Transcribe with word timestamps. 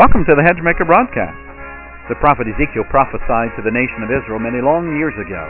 Welcome 0.00 0.24
to 0.32 0.32
the 0.32 0.40
Hedgemaker 0.40 0.88
broadcast. 0.88 1.36
The 2.08 2.16
prophet 2.24 2.48
Ezekiel 2.48 2.88
prophesied 2.88 3.52
to 3.52 3.60
the 3.60 3.68
nation 3.68 4.00
of 4.00 4.08
Israel 4.08 4.40
many 4.40 4.64
long 4.64 4.96
years 4.96 5.12
ago. 5.20 5.44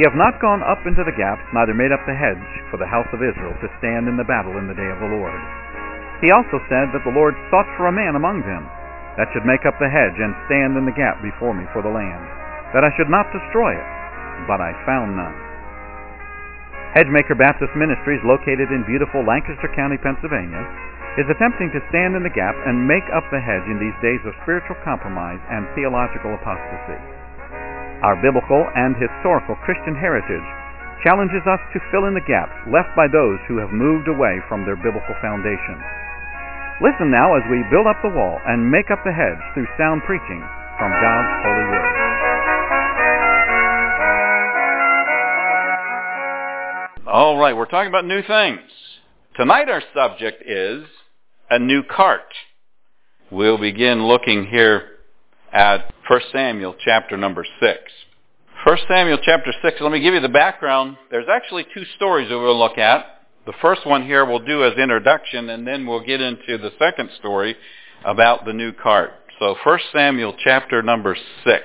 Ye 0.00 0.08
have 0.08 0.16
not 0.16 0.40
gone 0.40 0.64
up 0.64 0.80
into 0.88 1.04
the 1.04 1.12
gaps, 1.12 1.44
neither 1.52 1.76
made 1.76 1.92
up 1.92 2.00
the 2.08 2.16
hedge 2.16 2.48
for 2.72 2.80
the 2.80 2.88
house 2.88 3.04
of 3.12 3.20
Israel 3.20 3.52
to 3.60 3.68
stand 3.76 4.08
in 4.08 4.16
the 4.16 4.24
battle 4.24 4.56
in 4.56 4.64
the 4.64 4.72
day 4.72 4.88
of 4.88 4.96
the 5.04 5.12
Lord. 5.12 5.36
He 6.24 6.32
also 6.32 6.56
said 6.72 6.88
that 6.96 7.04
the 7.04 7.12
Lord 7.12 7.36
sought 7.52 7.68
for 7.76 7.92
a 7.92 7.92
man 7.92 8.16
among 8.16 8.48
them 8.48 8.64
that 9.20 9.28
should 9.36 9.44
make 9.44 9.68
up 9.68 9.76
the 9.76 9.92
hedge 9.92 10.16
and 10.16 10.32
stand 10.48 10.80
in 10.80 10.88
the 10.88 10.96
gap 10.96 11.20
before 11.20 11.52
me 11.52 11.68
for 11.76 11.84
the 11.84 11.92
land, 11.92 12.24
that 12.72 12.80
I 12.80 12.88
should 12.96 13.12
not 13.12 13.28
destroy 13.28 13.76
it, 13.76 13.88
but 14.48 14.56
I 14.56 14.72
found 14.88 15.20
none. 15.20 15.36
Hedgemaker 16.96 17.36
Baptist 17.36 17.76
Ministries, 17.76 18.24
located 18.24 18.72
in 18.72 18.88
beautiful 18.88 19.20
Lancaster 19.20 19.68
County, 19.76 20.00
Pennsylvania, 20.00 20.64
is 21.16 21.24
attempting 21.32 21.72
to 21.72 21.80
stand 21.88 22.12
in 22.12 22.20
the 22.20 22.36
gap 22.36 22.52
and 22.68 22.84
make 22.84 23.04
up 23.16 23.24
the 23.32 23.40
hedge 23.40 23.64
in 23.72 23.80
these 23.80 23.96
days 24.04 24.20
of 24.28 24.36
spiritual 24.44 24.76
compromise 24.84 25.40
and 25.48 25.64
theological 25.72 26.36
apostasy. 26.36 27.00
Our 28.04 28.20
biblical 28.20 28.60
and 28.76 28.92
historical 29.00 29.56
Christian 29.64 29.96
heritage 29.96 30.44
challenges 31.00 31.40
us 31.48 31.60
to 31.72 31.80
fill 31.88 32.04
in 32.04 32.12
the 32.12 32.28
gaps 32.28 32.52
left 32.68 32.92
by 32.92 33.08
those 33.08 33.40
who 33.48 33.56
have 33.56 33.72
moved 33.72 34.12
away 34.12 34.44
from 34.44 34.68
their 34.68 34.76
biblical 34.76 35.16
foundation. 35.24 35.80
Listen 36.84 37.08
now 37.08 37.32
as 37.32 37.48
we 37.48 37.64
build 37.72 37.88
up 37.88 37.96
the 38.04 38.12
wall 38.12 38.36
and 38.44 38.68
make 38.68 38.92
up 38.92 39.00
the 39.00 39.16
hedge 39.16 39.40
through 39.56 39.64
sound 39.80 40.04
preaching 40.04 40.44
from 40.76 40.92
God's 41.00 41.32
holy 41.40 41.66
word. 41.72 41.96
All 47.08 47.40
right, 47.40 47.56
we're 47.56 47.64
talking 47.64 47.88
about 47.88 48.04
new 48.04 48.20
things. 48.20 48.60
Tonight 49.36 49.70
our 49.72 49.82
subject 49.94 50.44
is 50.44 50.84
a 51.50 51.58
new 51.58 51.82
cart. 51.82 52.34
We'll 53.30 53.58
begin 53.58 54.06
looking 54.06 54.46
here 54.46 54.88
at 55.52 55.92
1 56.08 56.20
Samuel 56.32 56.74
chapter 56.84 57.16
number 57.16 57.46
6. 57.60 57.78
1 58.64 58.78
Samuel 58.88 59.18
chapter 59.22 59.52
6, 59.62 59.80
let 59.80 59.92
me 59.92 60.00
give 60.00 60.14
you 60.14 60.20
the 60.20 60.28
background. 60.28 60.96
There's 61.10 61.28
actually 61.28 61.66
two 61.72 61.84
stories 61.96 62.28
that 62.28 62.38
we'll 62.38 62.58
look 62.58 62.78
at. 62.78 63.22
The 63.46 63.52
first 63.62 63.86
one 63.86 64.04
here 64.04 64.24
we'll 64.24 64.40
do 64.40 64.64
as 64.64 64.76
introduction, 64.76 65.50
and 65.50 65.66
then 65.66 65.86
we'll 65.86 66.04
get 66.04 66.20
into 66.20 66.58
the 66.58 66.72
second 66.78 67.10
story 67.18 67.54
about 68.04 68.44
the 68.44 68.52
new 68.52 68.72
cart. 68.72 69.12
So 69.38 69.54
1 69.62 69.78
Samuel 69.92 70.34
chapter 70.42 70.82
number 70.82 71.16
6. 71.44 71.62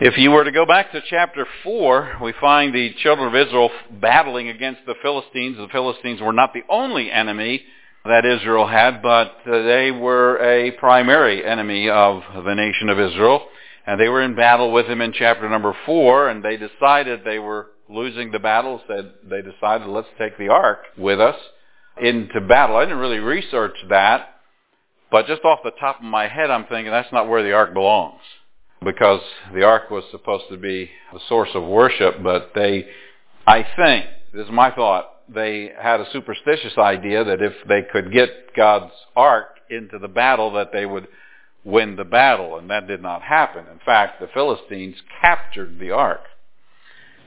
If 0.00 0.16
you 0.16 0.30
were 0.30 0.44
to 0.44 0.52
go 0.52 0.66
back 0.66 0.90
to 0.92 1.00
chapter 1.08 1.46
4, 1.62 2.18
we 2.22 2.32
find 2.40 2.74
the 2.74 2.94
children 3.02 3.28
of 3.28 3.34
Israel 3.34 3.70
battling 4.00 4.48
against 4.48 4.80
the 4.86 4.94
Philistines. 5.02 5.56
The 5.56 5.68
Philistines 5.70 6.20
were 6.20 6.32
not 6.32 6.52
the 6.52 6.62
only 6.68 7.10
enemy 7.12 7.62
that 8.08 8.24
Israel 8.24 8.66
had, 8.66 9.02
but 9.02 9.36
uh, 9.46 9.62
they 9.62 9.90
were 9.90 10.38
a 10.38 10.72
primary 10.72 11.44
enemy 11.44 11.88
of 11.88 12.22
the 12.44 12.54
nation 12.54 12.88
of 12.88 12.98
Israel. 12.98 13.46
And 13.86 13.98
they 13.98 14.08
were 14.08 14.22
in 14.22 14.34
battle 14.34 14.72
with 14.72 14.86
him 14.86 15.00
in 15.00 15.12
chapter 15.12 15.48
number 15.48 15.74
4, 15.86 16.28
and 16.28 16.44
they 16.44 16.56
decided 16.56 17.20
they 17.24 17.38
were 17.38 17.68
losing 17.88 18.30
the 18.30 18.38
battle, 18.38 18.82
said 18.86 19.12
they 19.24 19.40
decided 19.40 19.86
let's 19.86 20.08
take 20.18 20.36
the 20.36 20.48
ark 20.48 20.80
with 20.96 21.20
us 21.20 21.36
into 22.00 22.40
battle. 22.40 22.76
I 22.76 22.84
didn't 22.84 22.98
really 22.98 23.18
research 23.18 23.76
that, 23.88 24.40
but 25.10 25.26
just 25.26 25.44
off 25.44 25.60
the 25.64 25.70
top 25.80 25.98
of 25.98 26.04
my 26.04 26.28
head 26.28 26.50
I'm 26.50 26.66
thinking 26.66 26.90
that's 26.90 27.12
not 27.12 27.28
where 27.28 27.42
the 27.42 27.52
ark 27.52 27.72
belongs. 27.72 28.20
Because 28.84 29.22
the 29.54 29.64
ark 29.64 29.90
was 29.90 30.04
supposed 30.10 30.44
to 30.50 30.56
be 30.56 30.90
the 31.12 31.20
source 31.28 31.50
of 31.54 31.64
worship, 31.64 32.22
but 32.22 32.52
they, 32.54 32.86
I 33.46 33.66
think, 33.76 34.06
this 34.32 34.44
is 34.44 34.52
my 34.52 34.70
thought, 34.70 35.06
they 35.32 35.70
had 35.80 36.00
a 36.00 36.10
superstitious 36.12 36.76
idea 36.78 37.24
that 37.24 37.42
if 37.42 37.52
they 37.68 37.82
could 37.82 38.12
get 38.12 38.54
God's 38.54 38.92
ark 39.14 39.56
into 39.70 39.98
the 39.98 40.08
battle 40.08 40.52
that 40.52 40.72
they 40.72 40.86
would 40.86 41.08
win 41.64 41.96
the 41.96 42.04
battle, 42.04 42.58
and 42.58 42.70
that 42.70 42.86
did 42.86 43.02
not 43.02 43.22
happen. 43.22 43.64
In 43.70 43.80
fact, 43.84 44.20
the 44.20 44.28
Philistines 44.32 44.96
captured 45.20 45.78
the 45.78 45.90
ark. 45.90 46.22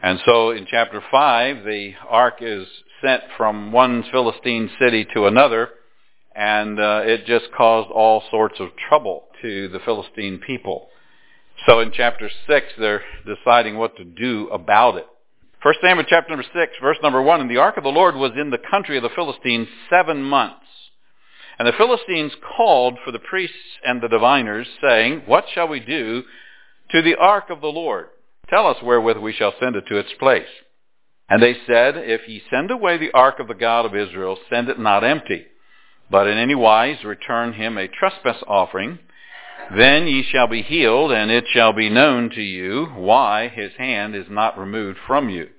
And 0.01 0.19
so 0.25 0.49
in 0.49 0.65
chapter 0.69 1.01
5, 1.11 1.63
the 1.63 1.93
ark 2.09 2.35
is 2.41 2.67
sent 3.03 3.21
from 3.37 3.71
one 3.71 4.03
Philistine 4.11 4.69
city 4.79 5.05
to 5.13 5.27
another, 5.27 5.69
and 6.35 6.79
uh, 6.79 7.01
it 7.03 7.25
just 7.25 7.51
caused 7.55 7.91
all 7.91 8.23
sorts 8.31 8.55
of 8.59 8.69
trouble 8.89 9.25
to 9.41 9.67
the 9.69 9.79
Philistine 9.79 10.39
people. 10.39 10.87
So 11.67 11.79
in 11.79 11.91
chapter 11.91 12.29
6, 12.47 12.65
they're 12.79 13.03
deciding 13.25 13.77
what 13.77 13.95
to 13.97 14.03
do 14.03 14.47
about 14.49 14.95
it. 14.95 15.05
1 15.63 15.75
Samuel 15.79 16.05
chapter 16.09 16.31
number 16.31 16.45
6, 16.51 16.73
verse 16.81 16.97
number 17.03 17.21
1, 17.21 17.41
And 17.41 17.49
the 17.49 17.57
ark 17.57 17.77
of 17.77 17.83
the 17.83 17.89
Lord 17.89 18.15
was 18.15 18.31
in 18.35 18.49
the 18.49 18.57
country 18.57 18.97
of 18.97 19.03
the 19.03 19.09
Philistines 19.15 19.67
seven 19.91 20.23
months. 20.23 20.65
And 21.59 21.67
the 21.67 21.73
Philistines 21.77 22.31
called 22.57 22.97
for 23.05 23.11
the 23.11 23.19
priests 23.19 23.55
and 23.85 24.01
the 24.01 24.07
diviners, 24.07 24.67
saying, 24.81 25.21
What 25.27 25.45
shall 25.53 25.67
we 25.67 25.79
do 25.79 26.23
to 26.89 27.03
the 27.03 27.15
ark 27.15 27.51
of 27.51 27.61
the 27.61 27.67
Lord? 27.67 28.07
Tell 28.49 28.65
us 28.65 28.77
wherewith 28.81 29.17
we 29.17 29.33
shall 29.33 29.53
send 29.59 29.75
it 29.75 29.83
to 29.87 29.97
its 29.97 30.11
place. 30.17 30.49
And 31.29 31.43
they 31.43 31.53
said, 31.67 31.93
If 31.95 32.27
ye 32.27 32.41
send 32.49 32.71
away 32.71 32.97
the 32.97 33.11
ark 33.13 33.39
of 33.39 33.47
the 33.47 33.53
God 33.53 33.85
of 33.85 33.95
Israel, 33.95 34.39
send 34.49 34.67
it 34.67 34.79
not 34.79 35.03
empty, 35.03 35.45
but 36.09 36.25
in 36.25 36.39
any 36.39 36.55
wise 36.55 37.03
return 37.03 37.53
him 37.53 37.77
a 37.77 37.87
trespass 37.87 38.41
offering. 38.47 38.97
Then 39.75 40.07
ye 40.07 40.23
shall 40.23 40.47
be 40.47 40.61
healed, 40.61 41.11
and 41.11 41.31
it 41.31 41.45
shall 41.53 41.71
be 41.71 41.89
known 41.89 42.29
to 42.31 42.41
you 42.41 42.87
why 42.87 43.47
his 43.47 43.71
hand 43.77 44.15
is 44.15 44.25
not 44.29 44.57
removed 44.57 44.97
from 45.07 45.29
you. 45.29 45.49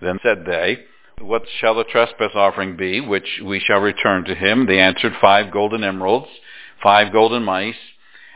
Then 0.00 0.18
said 0.22 0.44
they, 0.46 0.84
What 1.20 1.42
shall 1.58 1.74
the 1.74 1.84
trespass 1.84 2.30
offering 2.34 2.76
be, 2.76 3.00
which 3.00 3.40
we 3.44 3.58
shall 3.58 3.80
return 3.80 4.24
to 4.24 4.34
him? 4.34 4.66
They 4.66 4.78
answered, 4.78 5.14
Five 5.20 5.52
golden 5.52 5.80
emerods, 5.80 6.28
five 6.82 7.12
golden 7.12 7.42
mice, 7.42 7.74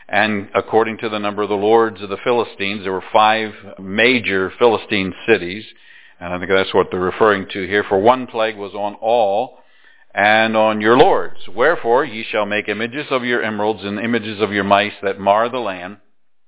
and 0.09 0.49
according 0.53 0.97
to 0.97 1.09
the 1.09 1.19
number 1.19 1.41
of 1.41 1.49
the 1.49 1.55
lords 1.55 2.01
of 2.01 2.09
the 2.09 2.17
Philistines, 2.17 2.83
there 2.83 2.91
were 2.91 3.03
five 3.13 3.53
major 3.79 4.51
Philistine 4.59 5.13
cities. 5.25 5.63
And 6.19 6.33
I 6.33 6.37
think 6.37 6.51
that's 6.51 6.73
what 6.73 6.87
they're 6.91 6.99
referring 6.99 7.47
to 7.53 7.65
here. 7.65 7.85
For 7.87 7.97
one 7.97 8.27
plague 8.27 8.57
was 8.57 8.73
on 8.73 8.95
all, 8.95 9.59
and 10.13 10.57
on 10.57 10.81
your 10.81 10.97
lords. 10.97 11.47
Wherefore 11.47 12.03
ye 12.03 12.23
shall 12.23 12.45
make 12.45 12.67
images 12.67 13.07
of 13.09 13.23
your 13.23 13.41
emerods 13.41 13.85
and 13.85 13.99
images 13.99 14.41
of 14.41 14.51
your 14.51 14.63
mice 14.63 14.93
that 15.01 15.19
mar 15.19 15.49
the 15.49 15.59
land, 15.59 15.97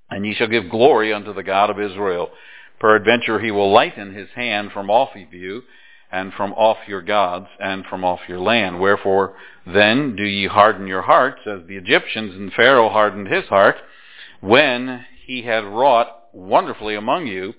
and 0.09 0.25
ye 0.25 0.33
shall 0.33 0.47
give 0.47 0.69
glory 0.69 1.13
unto 1.13 1.33
the 1.33 1.43
God 1.43 1.69
of 1.69 1.79
Israel. 1.79 2.29
Peradventure 2.79 3.39
he 3.39 3.51
will 3.51 3.71
lighten 3.71 4.13
his 4.13 4.29
hand 4.35 4.71
from 4.71 4.89
off 4.89 5.15
of 5.15 5.33
you, 5.33 5.63
and 6.11 6.33
from 6.33 6.53
off 6.53 6.77
your 6.87 7.01
gods, 7.01 7.47
and 7.59 7.85
from 7.85 8.03
off 8.03 8.19
your 8.27 8.39
land. 8.39 8.79
Wherefore 8.79 9.35
then 9.65 10.15
do 10.15 10.23
ye 10.23 10.47
harden 10.47 10.85
your 10.85 11.01
hearts, 11.01 11.39
as 11.47 11.61
the 11.67 11.77
Egyptians 11.77 12.35
and 12.35 12.53
Pharaoh 12.53 12.89
hardened 12.89 13.27
his 13.27 13.45
heart, 13.45 13.77
when 14.41 15.05
he 15.25 15.43
had 15.43 15.63
wrought 15.63 16.07
wonderfully 16.33 16.95
among 16.95 17.27
you, 17.27 17.53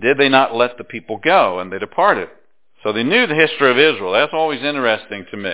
did 0.00 0.16
they 0.16 0.28
not 0.28 0.54
let 0.54 0.78
the 0.78 0.84
people 0.84 1.18
go, 1.18 1.58
and 1.58 1.70
they 1.70 1.78
departed. 1.78 2.28
So 2.82 2.92
they 2.92 3.02
knew 3.02 3.26
the 3.26 3.34
history 3.34 3.70
of 3.70 3.78
Israel. 3.78 4.12
That's 4.12 4.32
always 4.32 4.62
interesting 4.62 5.26
to 5.30 5.36
me. 5.36 5.52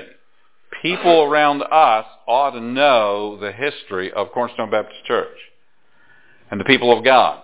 People 0.82 1.22
around 1.22 1.62
us 1.62 2.06
ought 2.26 2.53
to 2.53 2.60
know 2.60 3.38
the 3.41 3.53
history 3.53 4.12
of 4.12 4.32
Cornerstone 4.32 4.70
Baptist 4.70 5.04
Church 5.04 5.37
and 6.50 6.60
the 6.60 6.64
people 6.64 6.97
of 6.97 7.04
God. 7.04 7.42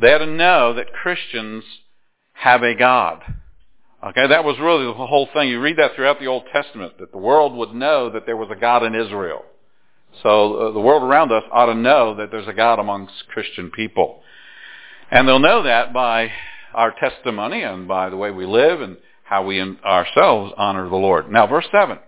They 0.00 0.12
ought 0.12 0.18
to 0.18 0.26
know 0.26 0.74
that 0.74 0.92
Christians 0.92 1.64
have 2.32 2.62
a 2.62 2.74
God. 2.74 3.22
Okay, 4.04 4.26
that 4.26 4.44
was 4.44 4.58
really 4.58 4.86
the 4.86 4.92
whole 4.94 5.28
thing. 5.32 5.48
You 5.48 5.60
read 5.60 5.78
that 5.78 5.94
throughout 5.94 6.18
the 6.18 6.26
Old 6.26 6.44
Testament, 6.52 6.98
that 6.98 7.12
the 7.12 7.18
world 7.18 7.54
would 7.54 7.74
know 7.74 8.10
that 8.10 8.26
there 8.26 8.36
was 8.36 8.48
a 8.50 8.58
God 8.58 8.82
in 8.82 8.94
Israel. 8.94 9.44
So 10.22 10.54
uh, 10.54 10.72
the 10.72 10.80
world 10.80 11.02
around 11.02 11.32
us 11.32 11.44
ought 11.52 11.66
to 11.66 11.74
know 11.74 12.16
that 12.16 12.30
there's 12.30 12.48
a 12.48 12.52
God 12.52 12.78
amongst 12.78 13.14
Christian 13.28 13.70
people. 13.70 14.20
And 15.10 15.28
they'll 15.28 15.38
know 15.38 15.62
that 15.62 15.92
by 15.92 16.32
our 16.74 16.92
testimony 16.98 17.62
and 17.62 17.86
by 17.86 18.10
the 18.10 18.16
way 18.16 18.30
we 18.30 18.46
live 18.46 18.80
and 18.80 18.96
how 19.24 19.44
we 19.44 19.60
ourselves 19.60 20.52
honor 20.56 20.88
the 20.88 20.96
Lord. 20.96 21.30
Now, 21.30 21.46
verse 21.46 21.66
7. 21.72 21.98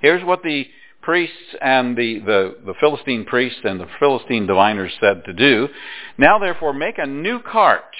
Here's 0.00 0.24
what 0.24 0.42
the 0.42 0.66
priests 1.02 1.54
and 1.60 1.96
the, 1.96 2.18
the, 2.18 2.56
the 2.66 2.74
Philistine 2.80 3.24
priests 3.24 3.60
and 3.64 3.80
the 3.80 3.88
Philistine 3.98 4.46
diviners 4.46 4.92
said 5.00 5.24
to 5.24 5.32
do. 5.32 5.68
Now, 6.18 6.38
therefore, 6.38 6.72
make 6.72 6.98
a 6.98 7.06
new 7.06 7.40
cart 7.40 7.94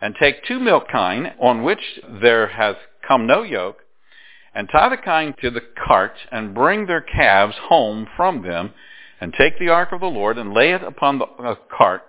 and 0.00 0.16
take 0.20 0.44
two 0.44 0.58
milk 0.58 0.88
kine 0.90 1.32
on 1.40 1.62
which 1.62 2.00
there 2.20 2.48
hath 2.48 2.76
come 3.06 3.26
no 3.26 3.42
yoke, 3.42 3.78
and 4.54 4.68
tie 4.70 4.88
the 4.88 4.96
kine 4.96 5.34
to 5.40 5.50
the 5.50 5.62
cart, 5.86 6.14
and 6.30 6.54
bring 6.54 6.86
their 6.86 7.00
calves 7.00 7.54
home 7.68 8.06
from 8.16 8.42
them, 8.42 8.72
and 9.20 9.32
take 9.32 9.58
the 9.58 9.68
ark 9.68 9.92
of 9.92 10.00
the 10.00 10.06
Lord, 10.06 10.38
and 10.38 10.52
lay 10.52 10.72
it 10.72 10.82
upon 10.82 11.18
the 11.18 11.24
uh, 11.24 11.54
cart, 11.74 12.02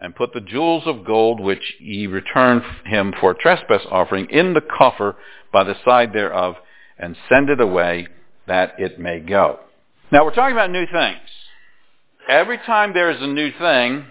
and 0.00 0.14
put 0.14 0.32
the 0.32 0.40
jewels 0.40 0.82
of 0.86 1.04
gold 1.04 1.40
which 1.40 1.74
ye 1.80 2.06
return 2.06 2.62
him 2.84 3.14
for 3.20 3.34
trespass 3.34 3.82
offering 3.90 4.26
in 4.30 4.54
the 4.54 4.60
coffer 4.60 5.16
by 5.52 5.64
the 5.64 5.74
side 5.84 6.12
thereof, 6.12 6.56
and 6.98 7.16
send 7.28 7.48
it 7.48 7.60
away 7.60 8.06
that 8.46 8.74
it 8.78 8.98
may 8.98 9.20
go. 9.20 9.58
Now 10.12 10.24
we're 10.24 10.34
talking 10.34 10.56
about 10.56 10.70
new 10.70 10.86
things. 10.86 11.18
Every 12.28 12.58
time 12.58 12.92
there 12.92 13.10
is 13.10 13.22
a 13.22 13.26
new 13.26 13.50
thing, 13.58 14.04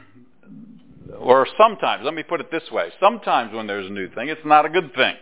or 1.19 1.47
sometimes, 1.57 2.03
let 2.03 2.13
me 2.13 2.23
put 2.23 2.41
it 2.41 2.51
this 2.51 2.69
way, 2.71 2.89
sometimes 2.99 3.53
when 3.53 3.67
there's 3.67 3.87
a 3.87 3.93
new 3.93 4.09
thing, 4.09 4.29
it's 4.29 4.45
not 4.45 4.65
a 4.65 4.69
good 4.69 4.93
thing. 4.95 5.15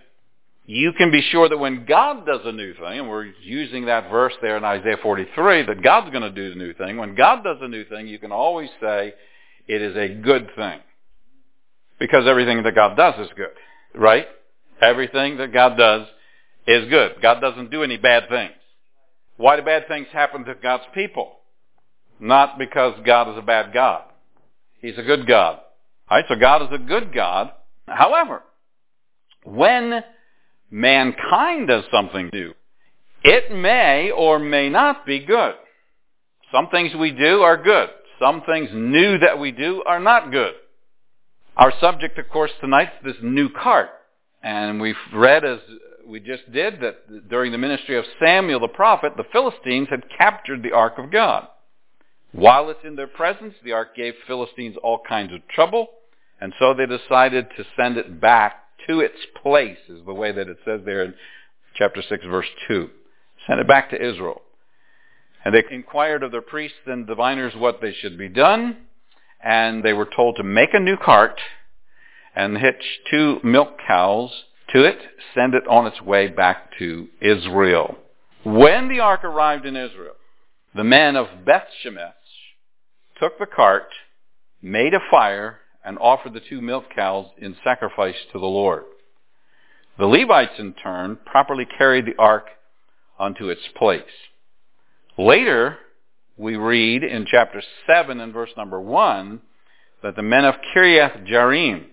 you 0.65 0.93
can 0.93 1.11
be 1.11 1.21
sure 1.21 1.49
that 1.49 1.57
when 1.57 1.85
God 1.85 2.25
does 2.25 2.39
a 2.45 2.51
new 2.51 2.73
thing, 2.73 2.99
and 2.99 3.09
we're 3.09 3.25
using 3.43 3.85
that 3.85 4.09
verse 4.09 4.33
there 4.41 4.55
in 4.55 4.63
Isaiah 4.63 4.97
43, 5.01 5.63
that 5.63 5.83
God's 5.83 6.09
going 6.11 6.23
to 6.23 6.31
do 6.31 6.49
the 6.49 6.55
new 6.55 6.73
thing. 6.73 6.97
When 6.97 7.15
God 7.15 7.43
does 7.43 7.57
a 7.61 7.67
new 7.67 7.83
thing, 7.85 8.07
you 8.07 8.17
can 8.17 8.31
always 8.31 8.69
say 8.81 9.13
it 9.67 9.81
is 9.81 9.95
a 9.95 10.09
good 10.09 10.49
thing. 10.55 10.79
Because 11.99 12.25
everything 12.27 12.63
that 12.63 12.75
God 12.75 12.95
does 12.95 13.13
is 13.25 13.31
good, 13.35 13.53
right? 13.95 14.27
Everything 14.81 15.37
that 15.37 15.53
God 15.53 15.77
does 15.77 16.07
is 16.67 16.89
good. 16.89 17.21
God 17.21 17.39
doesn't 17.39 17.71
do 17.71 17.83
any 17.83 17.97
bad 17.97 18.27
things. 18.29 18.53
Why 19.37 19.55
do 19.55 19.61
bad 19.61 19.87
things 19.87 20.07
happen 20.11 20.43
to 20.45 20.55
God's 20.55 20.83
people? 20.93 21.37
Not 22.19 22.57
because 22.57 22.99
God 23.05 23.31
is 23.31 23.37
a 23.37 23.41
bad 23.41 23.73
God. 23.73 24.03
He's 24.81 24.97
a 24.97 25.03
good 25.03 25.27
God. 25.27 25.59
Alright, 26.09 26.25
so 26.27 26.35
God 26.35 26.61
is 26.63 26.69
a 26.71 26.77
good 26.77 27.13
God. 27.13 27.51
However, 27.87 28.43
when 29.43 30.03
mankind 30.69 31.67
does 31.67 31.83
something 31.91 32.29
new, 32.33 32.53
it 33.23 33.55
may 33.55 34.11
or 34.11 34.39
may 34.39 34.69
not 34.69 35.05
be 35.05 35.19
good. 35.25 35.55
Some 36.51 36.67
things 36.69 36.91
we 36.95 37.11
do 37.11 37.41
are 37.41 37.61
good. 37.61 37.89
Some 38.19 38.41
things 38.41 38.69
new 38.73 39.17
that 39.19 39.39
we 39.39 39.51
do 39.51 39.83
are 39.85 39.99
not 39.99 40.31
good. 40.31 40.53
Our 41.57 41.73
subject, 41.79 42.17
of 42.17 42.29
course, 42.29 42.51
tonight 42.61 42.89
is 42.99 43.13
this 43.13 43.23
new 43.23 43.49
cart. 43.49 43.89
And 44.41 44.81
we've 44.81 44.95
read, 45.13 45.45
as 45.45 45.59
we 46.05 46.19
just 46.19 46.51
did, 46.51 46.81
that 46.81 47.29
during 47.29 47.51
the 47.51 47.57
ministry 47.57 47.97
of 47.97 48.05
Samuel 48.19 48.59
the 48.59 48.67
prophet, 48.67 49.13
the 49.15 49.23
Philistines 49.31 49.87
had 49.89 50.03
captured 50.17 50.63
the 50.63 50.73
ark 50.73 50.97
of 50.97 51.11
God. 51.11 51.47
While 52.31 52.69
it's 52.69 52.83
in 52.83 52.95
their 52.95 53.07
presence, 53.07 53.53
the 53.63 53.73
ark 53.73 53.95
gave 53.95 54.15
Philistines 54.27 54.75
all 54.81 54.99
kinds 55.07 55.33
of 55.33 55.47
trouble, 55.47 55.87
and 56.41 56.53
so 56.59 56.73
they 56.73 56.87
decided 56.87 57.47
to 57.55 57.65
send 57.77 57.97
it 57.97 58.19
back 58.19 58.55
to 58.87 58.99
its 58.99 59.19
place, 59.41 59.77
is 59.87 60.03
the 60.05 60.13
way 60.13 60.31
that 60.31 60.49
it 60.49 60.57
says 60.65 60.81
there 60.83 61.03
in 61.03 61.13
chapter 61.75 62.01
6, 62.01 62.25
verse 62.25 62.47
2. 62.67 62.89
Send 63.47 63.59
it 63.59 63.67
back 63.67 63.91
to 63.91 64.01
Israel. 64.01 64.41
And 65.45 65.53
they 65.53 65.63
inquired 65.69 66.23
of 66.23 66.31
their 66.31 66.41
priests 66.41 66.77
and 66.85 67.05
diviners 67.05 67.53
what 67.55 67.81
they 67.81 67.93
should 67.93 68.17
be 68.17 68.29
done, 68.29 68.77
and 69.43 69.83
they 69.83 69.93
were 69.93 70.07
told 70.15 70.37
to 70.37 70.43
make 70.43 70.73
a 70.73 70.79
new 70.79 70.97
cart 70.97 71.39
and 72.35 72.57
hitch 72.57 73.01
two 73.11 73.39
milk 73.43 73.77
cows 73.85 74.31
to 74.73 74.83
it, 74.83 74.97
send 75.35 75.53
it 75.53 75.67
on 75.67 75.85
its 75.85 76.01
way 76.01 76.27
back 76.27 76.71
to 76.79 77.07
Israel. 77.21 77.97
When 78.43 78.89
the 78.89 78.99
ark 78.99 79.23
arrived 79.23 79.65
in 79.65 79.75
Israel, 79.75 80.15
the 80.73 80.83
men 80.83 81.15
of 81.15 81.45
Beth 81.45 81.67
Shemesh 81.83 82.13
took 83.19 83.37
the 83.37 83.45
cart, 83.45 83.89
made 84.61 84.93
a 84.93 84.99
fire, 85.11 85.59
and 85.85 85.97
offered 85.99 86.33
the 86.33 86.39
two 86.39 86.61
milk 86.61 86.85
cows 86.95 87.27
in 87.37 87.55
sacrifice 87.63 88.15
to 88.31 88.39
the 88.39 88.45
Lord. 88.45 88.83
The 89.99 90.07
Levites, 90.07 90.57
in 90.57 90.73
turn, 90.73 91.19
properly 91.25 91.65
carried 91.65 92.05
the 92.05 92.15
ark 92.17 92.47
onto 93.19 93.49
its 93.49 93.61
place. 93.75 94.01
Later, 95.17 95.77
we 96.37 96.55
read 96.55 97.03
in 97.03 97.27
chapter 97.29 97.61
7 97.85 98.19
and 98.19 98.33
verse 98.33 98.49
number 98.57 98.81
1 98.81 99.41
that 100.01 100.15
the 100.15 100.23
men 100.23 100.43
of 100.43 100.55
Kiriath 100.73 101.27
Jearim 101.27 101.85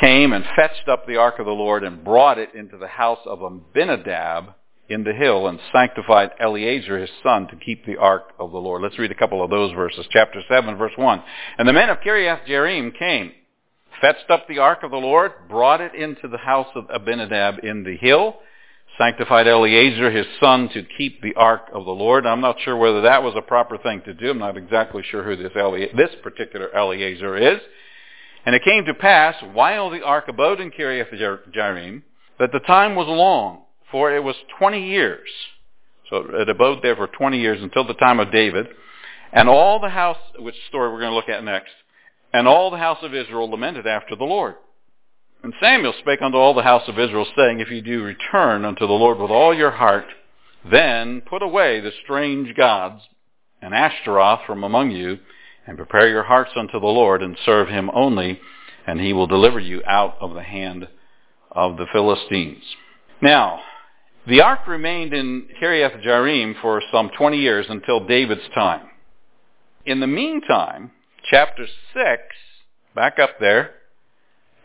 came 0.00 0.32
and 0.32 0.44
fetched 0.56 0.88
up 0.88 1.06
the 1.06 1.16
ark 1.16 1.38
of 1.38 1.44
the 1.44 1.52
Lord 1.52 1.84
and 1.84 2.02
brought 2.02 2.38
it 2.38 2.54
into 2.54 2.78
the 2.78 2.88
house 2.88 3.20
of 3.26 3.42
Abinadab 3.42 4.54
in 4.88 5.04
the 5.04 5.12
hill 5.12 5.48
and 5.48 5.58
sanctified 5.70 6.30
Eleazar 6.40 6.98
his 6.98 7.10
son 7.22 7.46
to 7.48 7.56
keep 7.56 7.84
the 7.84 7.98
ark 7.98 8.32
of 8.38 8.52
the 8.52 8.58
Lord. 8.58 8.80
Let's 8.80 8.98
read 8.98 9.10
a 9.10 9.16
couple 9.16 9.44
of 9.44 9.50
those 9.50 9.72
verses. 9.72 10.06
Chapter 10.10 10.40
7, 10.48 10.76
verse 10.76 10.92
1. 10.96 11.22
And 11.58 11.68
the 11.68 11.74
men 11.74 11.90
of 11.90 11.98
Kiriath 12.00 12.46
Jearim 12.46 12.96
came, 12.98 13.32
fetched 14.00 14.30
up 14.30 14.48
the 14.48 14.58
ark 14.58 14.82
of 14.82 14.90
the 14.90 14.96
Lord, 14.96 15.32
brought 15.48 15.82
it 15.82 15.94
into 15.94 16.26
the 16.26 16.38
house 16.38 16.68
of 16.74 16.86
Abinadab 16.88 17.64
in 17.64 17.84
the 17.84 17.96
hill, 17.98 18.36
sanctified 18.98 19.46
Eleazar 19.46 20.10
his 20.10 20.26
son 20.40 20.68
to 20.70 20.82
keep 20.96 21.20
the 21.22 21.34
ark 21.34 21.68
of 21.72 21.84
the 21.84 21.90
Lord. 21.90 22.26
I'm 22.26 22.40
not 22.40 22.56
sure 22.64 22.76
whether 22.76 23.02
that 23.02 23.22
was 23.22 23.34
a 23.36 23.42
proper 23.42 23.78
thing 23.78 24.02
to 24.06 24.14
do. 24.14 24.30
I'm 24.30 24.38
not 24.38 24.56
exactly 24.56 25.02
sure 25.10 25.22
who 25.22 25.36
this, 25.36 25.52
this 25.96 26.10
particular 26.22 26.74
Eleazar 26.74 27.36
is. 27.36 27.60
And 28.44 28.54
it 28.54 28.62
came 28.64 28.84
to 28.84 28.94
pass, 28.94 29.34
while 29.52 29.90
the 29.90 30.02
ark 30.02 30.26
abode 30.28 30.60
in 30.60 30.70
Kiriath 30.70 31.10
that 32.38 32.52
the 32.52 32.60
time 32.60 32.94
was 32.94 33.08
long 33.08 33.62
for 33.90 34.14
it 34.14 34.22
was 34.22 34.36
20 34.58 34.86
years. 34.88 35.28
So 36.10 36.24
it 36.32 36.48
abode 36.48 36.80
there 36.82 36.96
for 36.96 37.06
20 37.06 37.40
years 37.40 37.62
until 37.62 37.86
the 37.86 37.94
time 37.94 38.20
of 38.20 38.32
David. 38.32 38.66
And 39.32 39.48
all 39.48 39.80
the 39.80 39.88
house, 39.88 40.18
which 40.38 40.54
story 40.68 40.90
we're 40.90 41.00
going 41.00 41.10
to 41.10 41.16
look 41.16 41.28
at 41.28 41.42
next, 41.42 41.72
and 42.32 42.46
all 42.46 42.70
the 42.70 42.78
house 42.78 42.98
of 43.02 43.14
Israel 43.14 43.50
lamented 43.50 43.86
after 43.86 44.14
the 44.14 44.24
Lord. 44.24 44.54
And 45.46 45.54
Samuel 45.60 45.94
spake 46.00 46.22
unto 46.22 46.36
all 46.36 46.54
the 46.54 46.62
house 46.64 46.88
of 46.88 46.98
Israel, 46.98 47.24
saying, 47.36 47.60
If 47.60 47.70
ye 47.70 47.80
do 47.80 48.02
return 48.02 48.64
unto 48.64 48.84
the 48.84 48.92
Lord 48.92 49.20
with 49.20 49.30
all 49.30 49.54
your 49.54 49.70
heart, 49.70 50.06
then 50.68 51.20
put 51.20 51.40
away 51.40 51.78
the 51.78 51.92
strange 52.02 52.56
gods 52.56 53.00
and 53.62 53.72
Ashtaroth 53.72 54.40
from 54.44 54.64
among 54.64 54.90
you, 54.90 55.20
and 55.64 55.76
prepare 55.76 56.08
your 56.08 56.24
hearts 56.24 56.50
unto 56.56 56.80
the 56.80 56.86
Lord, 56.86 57.22
and 57.22 57.38
serve 57.46 57.68
him 57.68 57.92
only, 57.94 58.40
and 58.88 58.98
he 58.98 59.12
will 59.12 59.28
deliver 59.28 59.60
you 59.60 59.84
out 59.86 60.16
of 60.20 60.34
the 60.34 60.42
hand 60.42 60.88
of 61.52 61.76
the 61.76 61.86
Philistines. 61.92 62.64
Now, 63.22 63.60
the 64.26 64.40
ark 64.40 64.66
remained 64.66 65.14
in 65.14 65.46
Kiriath 65.62 66.02
Jearim 66.02 66.60
for 66.60 66.82
some 66.90 67.08
20 67.16 67.38
years 67.38 67.66
until 67.68 68.04
David's 68.04 68.48
time. 68.52 68.88
In 69.84 70.00
the 70.00 70.08
meantime, 70.08 70.90
chapter 71.30 71.68
6, 71.94 72.22
back 72.96 73.20
up 73.20 73.38
there, 73.38 73.75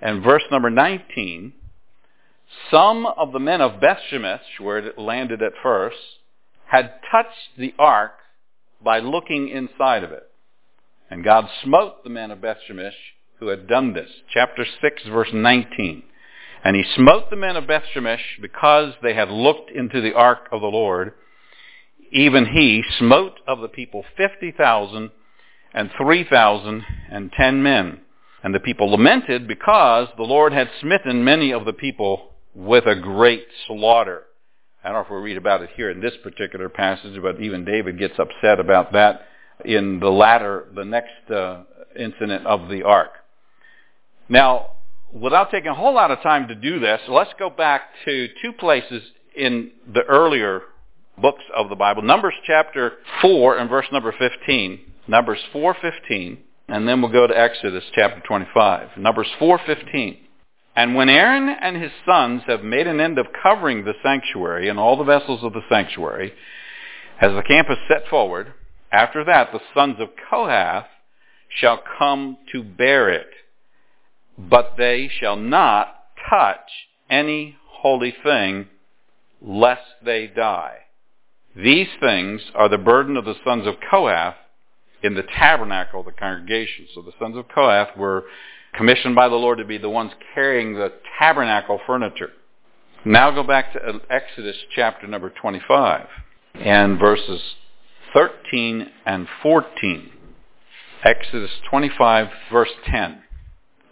and 0.01 0.23
verse 0.23 0.43
number 0.51 0.69
19, 0.69 1.53
some 2.69 3.05
of 3.05 3.31
the 3.31 3.39
men 3.39 3.61
of 3.61 3.79
Bethshemesh, 3.79 4.59
where 4.59 4.79
it 4.79 4.97
landed 4.97 5.41
at 5.41 5.53
first, 5.61 5.97
had 6.65 6.93
touched 7.11 7.57
the 7.57 7.73
ark 7.77 8.13
by 8.83 8.99
looking 8.99 9.49
inside 9.49 10.03
of 10.03 10.11
it. 10.11 10.23
And 11.09 11.23
God 11.23 11.47
smote 11.63 12.03
the 12.03 12.09
men 12.09 12.31
of 12.31 12.39
Bethshemesh 12.39 12.95
who 13.39 13.47
had 13.47 13.67
done 13.67 13.93
this. 13.93 14.09
Chapter 14.33 14.65
6, 14.81 15.03
verse 15.09 15.29
19. 15.33 16.03
And 16.63 16.75
he 16.75 16.83
smote 16.95 17.29
the 17.29 17.35
men 17.35 17.57
of 17.57 17.65
Bethshemesh 17.65 18.39
because 18.41 18.93
they 19.01 19.13
had 19.13 19.29
looked 19.29 19.71
into 19.71 19.99
the 19.99 20.13
ark 20.13 20.47
of 20.51 20.61
the 20.61 20.67
Lord. 20.67 21.13
Even 22.11 22.45
he 22.47 22.83
smote 22.99 23.39
of 23.47 23.61
the 23.61 23.67
people 23.67 24.05
fifty 24.15 24.51
thousand 24.51 25.11
and 25.73 25.91
men. 27.63 28.00
And 28.43 28.55
the 28.55 28.59
people 28.59 28.89
lamented 28.89 29.47
because 29.47 30.07
the 30.17 30.23
Lord 30.23 30.53
had 30.53 30.69
smitten 30.79 31.23
many 31.23 31.51
of 31.51 31.65
the 31.65 31.73
people 31.73 32.31
with 32.55 32.85
a 32.85 32.95
great 32.95 33.45
slaughter. 33.67 34.23
I 34.83 34.89
don't 34.89 34.95
know 34.95 35.01
if 35.01 35.11
we 35.11 35.17
read 35.17 35.37
about 35.37 35.61
it 35.61 35.69
here 35.75 35.91
in 35.91 36.01
this 36.01 36.13
particular 36.23 36.67
passage, 36.67 37.21
but 37.21 37.39
even 37.39 37.65
David 37.65 37.99
gets 37.99 38.17
upset 38.17 38.59
about 38.59 38.93
that 38.93 39.27
in 39.63 39.99
the 39.99 40.09
latter, 40.09 40.65
the 40.75 40.83
next 40.83 41.29
uh, 41.29 41.63
incident 41.97 42.47
of 42.47 42.67
the 42.67 42.83
ark. 42.83 43.11
Now, 44.27 44.71
without 45.13 45.51
taking 45.51 45.69
a 45.69 45.75
whole 45.75 45.93
lot 45.93 46.09
of 46.09 46.21
time 46.21 46.47
to 46.47 46.55
do 46.55 46.79
this, 46.79 46.99
let's 47.07 47.31
go 47.37 47.49
back 47.49 47.81
to 48.05 48.27
two 48.41 48.53
places 48.53 49.03
in 49.35 49.71
the 49.93 50.03
earlier 50.03 50.61
books 51.21 51.43
of 51.55 51.69
the 51.69 51.75
Bible. 51.75 52.01
Numbers 52.01 52.33
chapter 52.45 52.93
4 53.21 53.57
and 53.57 53.69
verse 53.69 53.85
number 53.91 54.13
15. 54.17 54.79
Numbers 55.07 55.39
4.15. 55.53 56.37
And 56.71 56.87
then 56.87 57.01
we'll 57.01 57.11
go 57.11 57.27
to 57.27 57.37
Exodus 57.37 57.83
chapter 57.93 58.21
25. 58.25 58.97
Numbers 58.97 59.27
4.15. 59.39 60.17
And 60.75 60.95
when 60.95 61.09
Aaron 61.09 61.49
and 61.61 61.81
his 61.81 61.91
sons 62.05 62.43
have 62.47 62.63
made 62.63 62.87
an 62.87 62.99
end 62.99 63.19
of 63.19 63.27
covering 63.43 63.83
the 63.83 63.93
sanctuary 64.01 64.69
and 64.69 64.79
all 64.79 64.97
the 64.97 65.03
vessels 65.03 65.43
of 65.43 65.53
the 65.53 65.61
sanctuary, 65.69 66.33
as 67.19 67.31
the 67.33 67.43
camp 67.43 67.67
is 67.69 67.77
set 67.87 68.07
forward, 68.09 68.53
after 68.91 69.23
that 69.25 69.51
the 69.51 69.59
sons 69.75 69.97
of 69.99 70.09
Kohath 70.29 70.87
shall 71.49 71.81
come 71.99 72.37
to 72.53 72.63
bear 72.63 73.09
it 73.09 73.27
but 74.37 74.75
they 74.77 75.09
shall 75.19 75.35
not 75.35 75.95
touch 76.29 76.87
any 77.09 77.57
holy 77.67 78.13
thing 78.23 78.67
lest 79.41 79.81
they 80.03 80.27
die. 80.27 80.77
These 81.55 81.89
things 81.99 82.41
are 82.55 82.69
the 82.69 82.77
burden 82.77 83.17
of 83.17 83.25
the 83.25 83.35
sons 83.43 83.67
of 83.67 83.75
Kohath 83.89 84.35
in 85.03 85.15
the 85.15 85.23
tabernacle 85.23 86.01
of 86.01 86.05
the 86.05 86.11
congregation. 86.11 86.87
So 86.93 87.01
the 87.01 87.11
sons 87.19 87.37
of 87.37 87.47
Kohath 87.47 87.97
were 87.97 88.25
commissioned 88.73 89.15
by 89.15 89.29
the 89.29 89.35
Lord 89.35 89.57
to 89.57 89.65
be 89.65 89.77
the 89.77 89.89
ones 89.89 90.11
carrying 90.33 90.75
the 90.75 90.93
tabernacle 91.19 91.79
furniture. 91.85 92.31
Now 93.03 93.31
go 93.31 93.43
back 93.43 93.73
to 93.73 93.99
Exodus 94.09 94.55
chapter 94.75 95.07
number 95.07 95.29
25 95.29 96.07
and 96.55 96.99
verses 96.99 97.41
13 98.13 98.87
and 99.05 99.27
14. 99.41 100.11
Exodus 101.03 101.51
25 101.69 102.27
verse 102.51 102.69
10. 102.85 103.23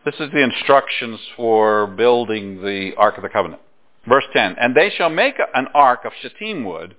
This 0.05 0.15
is 0.19 0.31
the 0.31 0.43
instructions 0.43 1.19
for 1.35 1.87
building 1.87 2.61
the 2.61 2.91
Ark 2.97 3.17
of 3.17 3.23
the 3.23 3.29
Covenant. 3.29 3.61
Verse 4.07 4.23
10, 4.31 4.55
And 4.59 4.75
they 4.75 4.89
shall 4.89 5.09
make 5.09 5.35
an 5.53 5.67
ark 5.73 6.05
of 6.05 6.13
shittim 6.21 6.63
wood, 6.63 6.95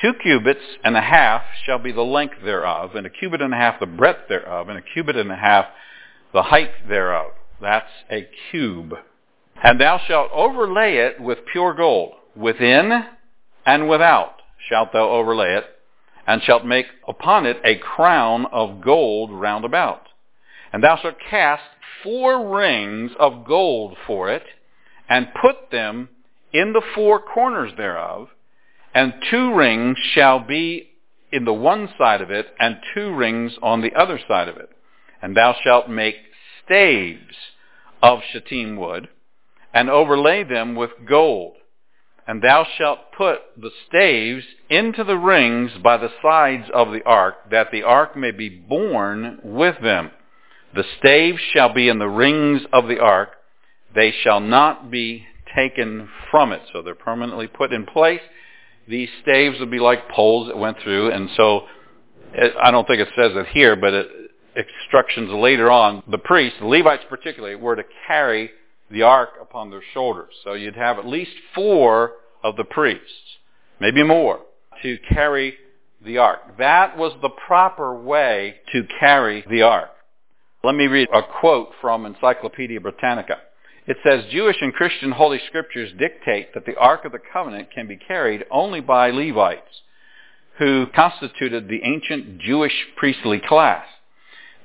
two 0.00 0.14
cubits 0.14 0.60
and 0.84 0.96
a 0.96 1.00
half 1.00 1.42
shall 1.64 1.78
be 1.78 1.92
the 1.92 2.02
length 2.02 2.36
thereof, 2.44 2.94
and 2.94 3.06
a 3.06 3.10
cubit 3.10 3.42
and 3.42 3.52
a 3.52 3.56
half 3.56 3.80
the 3.80 3.86
breadth 3.86 4.28
thereof, 4.28 4.68
and 4.68 4.78
a 4.78 4.82
cubit 4.82 5.16
and 5.16 5.30
a 5.30 5.36
half 5.36 5.66
the 6.32 6.42
height 6.42 6.88
thereof. 6.88 7.32
That's 7.60 7.90
a 8.10 8.28
cube. 8.50 8.94
And 9.62 9.80
thou 9.80 9.98
shalt 10.06 10.30
overlay 10.32 10.96
it 10.96 11.20
with 11.20 11.38
pure 11.50 11.74
gold. 11.74 12.12
Within 12.36 13.04
and 13.66 13.88
without 13.88 14.34
shalt 14.68 14.92
thou 14.92 15.08
overlay 15.08 15.54
it, 15.56 15.64
and 16.26 16.42
shalt 16.42 16.64
make 16.64 16.86
upon 17.06 17.46
it 17.46 17.56
a 17.64 17.76
crown 17.76 18.46
of 18.52 18.80
gold 18.80 19.32
round 19.32 19.64
about. 19.64 20.06
And 20.72 20.84
thou 20.84 20.96
shalt 20.96 21.16
cast 21.30 21.62
four 22.02 22.56
rings 22.56 23.12
of 23.18 23.44
gold 23.44 23.96
for 24.06 24.30
it, 24.30 24.44
and 25.08 25.28
put 25.40 25.70
them 25.72 26.10
in 26.52 26.72
the 26.72 26.82
four 26.94 27.20
corners 27.20 27.72
thereof, 27.76 28.28
and 28.98 29.14
two 29.30 29.54
rings 29.54 29.96
shall 30.12 30.40
be 30.40 30.88
in 31.30 31.44
the 31.44 31.52
one 31.52 31.88
side 31.96 32.20
of 32.20 32.32
it, 32.32 32.48
and 32.58 32.78
two 32.92 33.14
rings 33.14 33.52
on 33.62 33.80
the 33.80 33.94
other 33.94 34.18
side 34.26 34.48
of 34.48 34.56
it. 34.56 34.70
And 35.22 35.36
thou 35.36 35.54
shalt 35.62 35.88
make 35.88 36.16
staves 36.64 37.36
of 38.02 38.18
shittim 38.32 38.74
wood, 38.74 39.08
and 39.72 39.88
overlay 39.88 40.42
them 40.42 40.74
with 40.74 40.90
gold. 41.08 41.54
And 42.26 42.42
thou 42.42 42.66
shalt 42.76 43.12
put 43.16 43.38
the 43.56 43.70
staves 43.86 44.44
into 44.68 45.04
the 45.04 45.16
rings 45.16 45.70
by 45.80 45.96
the 45.96 46.10
sides 46.20 46.68
of 46.74 46.90
the 46.90 47.04
ark, 47.04 47.50
that 47.52 47.68
the 47.70 47.84
ark 47.84 48.16
may 48.16 48.32
be 48.32 48.48
borne 48.48 49.38
with 49.44 49.76
them. 49.80 50.10
The 50.74 50.84
staves 50.98 51.40
shall 51.52 51.72
be 51.72 51.88
in 51.88 52.00
the 52.00 52.08
rings 52.08 52.62
of 52.72 52.88
the 52.88 52.98
ark. 52.98 53.28
They 53.94 54.12
shall 54.24 54.40
not 54.40 54.90
be 54.90 55.24
taken 55.54 56.08
from 56.32 56.50
it. 56.50 56.62
So 56.72 56.82
they're 56.82 56.96
permanently 56.96 57.46
put 57.46 57.72
in 57.72 57.86
place. 57.86 58.22
These 58.88 59.08
staves 59.22 59.58
would 59.60 59.70
be 59.70 59.78
like 59.78 60.08
poles 60.08 60.48
that 60.48 60.56
went 60.56 60.78
through, 60.82 61.12
and 61.12 61.28
so 61.36 61.66
I 62.62 62.70
don't 62.70 62.86
think 62.86 63.00
it 63.00 63.08
says 63.16 63.32
it 63.34 63.46
here, 63.48 63.76
but 63.76 63.92
it, 63.92 64.08
instructions 64.56 65.30
later 65.30 65.70
on, 65.70 66.02
the 66.10 66.18
priests, 66.18 66.58
the 66.60 66.66
Levites 66.66 67.04
particularly, 67.08 67.54
were 67.54 67.76
to 67.76 67.84
carry 68.06 68.50
the 68.90 69.02
ark 69.02 69.30
upon 69.40 69.70
their 69.70 69.82
shoulders. 69.92 70.32
So 70.44 70.54
you'd 70.54 70.76
have 70.76 70.98
at 70.98 71.06
least 71.06 71.32
four 71.54 72.12
of 72.42 72.56
the 72.56 72.64
priests, 72.64 73.38
maybe 73.80 74.02
more, 74.02 74.40
to 74.82 74.98
carry 75.12 75.54
the 76.04 76.18
ark. 76.18 76.56
That 76.58 76.96
was 76.96 77.12
the 77.20 77.30
proper 77.30 77.94
way 77.94 78.56
to 78.72 78.84
carry 78.98 79.44
the 79.50 79.62
ark. 79.62 79.90
Let 80.64 80.74
me 80.74 80.86
read 80.86 81.08
a 81.12 81.22
quote 81.22 81.70
from 81.80 82.06
Encyclopedia 82.06 82.80
Britannica. 82.80 83.38
It 83.88 83.96
says, 84.04 84.30
Jewish 84.30 84.58
and 84.60 84.74
Christian 84.74 85.12
Holy 85.12 85.40
Scriptures 85.46 85.90
dictate 85.98 86.52
that 86.52 86.66
the 86.66 86.76
Ark 86.76 87.06
of 87.06 87.12
the 87.12 87.18
Covenant 87.32 87.70
can 87.70 87.86
be 87.86 87.96
carried 87.96 88.44
only 88.50 88.82
by 88.82 89.10
Levites, 89.10 89.80
who 90.58 90.88
constituted 90.94 91.68
the 91.68 91.82
ancient 91.82 92.38
Jewish 92.38 92.74
priestly 92.96 93.40
class. 93.40 93.86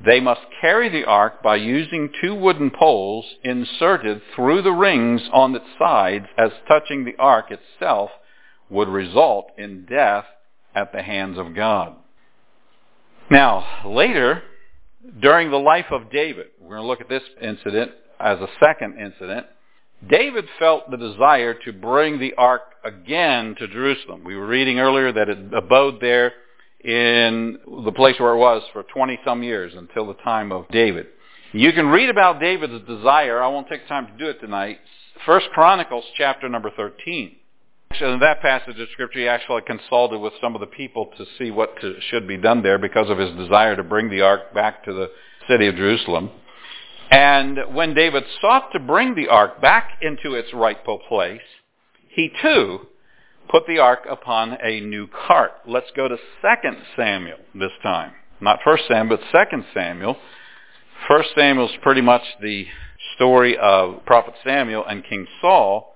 They 0.04 0.20
must 0.20 0.42
carry 0.60 0.90
the 0.90 1.06
ark 1.06 1.42
by 1.42 1.56
using 1.56 2.12
two 2.22 2.36
wooden 2.36 2.70
poles 2.70 3.26
inserted 3.46 4.22
through 4.36 4.62
the 4.62 4.74
rings 4.74 5.22
on 5.32 5.56
its 5.56 5.66
sides 5.80 6.26
as 6.38 6.52
touching 6.68 7.06
the 7.06 7.16
ark 7.18 7.46
itself 7.50 8.10
would 8.70 8.90
result 8.90 9.52
in 9.58 9.86
death 9.86 10.26
at 10.76 10.92
the 10.92 11.02
hands 11.02 11.38
of 11.38 11.56
God. 11.56 11.96
Now, 13.32 13.66
later, 13.86 14.44
during 15.22 15.50
the 15.50 15.58
life 15.58 15.92
of 15.92 16.12
David, 16.12 16.48
we're 16.60 16.76
going 16.76 16.82
to 16.82 16.88
look 16.88 17.00
at 17.00 17.08
this 17.08 17.24
incident 17.42 17.92
as 18.24 18.40
a 18.40 18.48
second 18.64 18.98
incident, 18.98 19.46
David 20.08 20.46
felt 20.60 20.90
the 20.90 20.98
desire 20.98 21.54
to 21.66 21.74
bring 21.74 22.20
the 22.20 22.34
ark 22.36 22.62
again 22.84 23.56
to 23.60 23.68
Jerusalem. 23.68 24.24
We 24.24 24.36
were 24.36 24.48
reading 24.48 24.80
earlier 24.80 25.12
that 25.12 25.30
it 25.30 25.38
abode 25.54 26.02
there 26.02 26.34
in 26.84 27.60
the 27.86 27.92
place 27.92 28.20
where 28.20 28.34
it 28.34 28.38
was 28.38 28.62
for 28.74 28.84
20 28.84 29.20
some 29.26 29.44
years 29.44 29.74
until 29.76 30.08
the 30.08 30.16
time 30.16 30.52
of 30.52 30.68
David. 30.70 31.08
You 31.54 31.72
can 31.72 31.88
read 31.88 32.10
about 32.10 32.40
David's 32.40 32.86
desire. 32.88 33.42
I 33.42 33.48
won't 33.48 33.70
take 33.70 33.88
time 33.88 34.08
to 34.08 34.14
do 34.18 34.30
it 34.30 34.42
tonight. 34.42 34.80
First 35.26 35.48
Chronicles 35.54 36.04
chapter 36.18 36.50
number 36.50 36.72
13. 36.76 37.36
In 38.02 38.20
that 38.22 38.42
passage 38.42 38.80
of 38.80 38.88
scripture, 38.92 39.20
he 39.20 39.28
actually 39.28 39.62
consulted 39.62 40.18
with 40.18 40.34
some 40.42 40.56
of 40.56 40.62
the 40.62 40.68
people 40.68 41.12
to 41.16 41.26
see 41.38 41.52
what 41.52 41.80
to, 41.80 41.96
should 42.10 42.28
be 42.28 42.38
done 42.38 42.64
there 42.64 42.80
because 42.80 43.10
of 43.10 43.20
his 43.20 43.30
desire 43.36 43.76
to 43.76 43.84
bring 43.84 44.10
the 44.10 44.22
ark 44.22 44.54
back 44.54 44.84
to 44.86 44.94
the 44.94 45.12
city 45.48 45.68
of 45.68 45.76
Jerusalem. 45.76 46.32
And 47.14 47.76
when 47.76 47.94
David 47.94 48.24
sought 48.42 48.72
to 48.72 48.80
bring 48.80 49.14
the 49.14 49.28
ark 49.28 49.62
back 49.62 50.00
into 50.02 50.34
its 50.34 50.52
rightful 50.52 50.98
place, 51.08 51.42
he 52.10 52.32
too 52.42 52.88
put 53.48 53.68
the 53.68 53.78
ark 53.78 54.08
upon 54.10 54.58
a 54.64 54.80
new 54.80 55.08
cart. 55.28 55.52
Let's 55.68 55.92
go 55.96 56.08
to 56.08 56.18
2 56.18 56.22
Samuel 56.96 57.38
this 57.54 57.72
time. 57.84 58.14
Not 58.42 58.62
1 58.64 58.78
Samuel, 58.88 59.20
but 59.32 59.48
2 59.52 59.64
Samuel. 59.76 60.18
1 61.08 61.24
Samuel 61.36 61.70
is 61.70 61.76
pretty 61.84 62.02
much 62.02 62.24
the 62.42 62.66
story 63.16 63.60
of 63.60 64.04
Prophet 64.08 64.34
Samuel 64.44 64.84
and 64.84 65.04
King 65.06 65.28
Saul. 65.40 65.96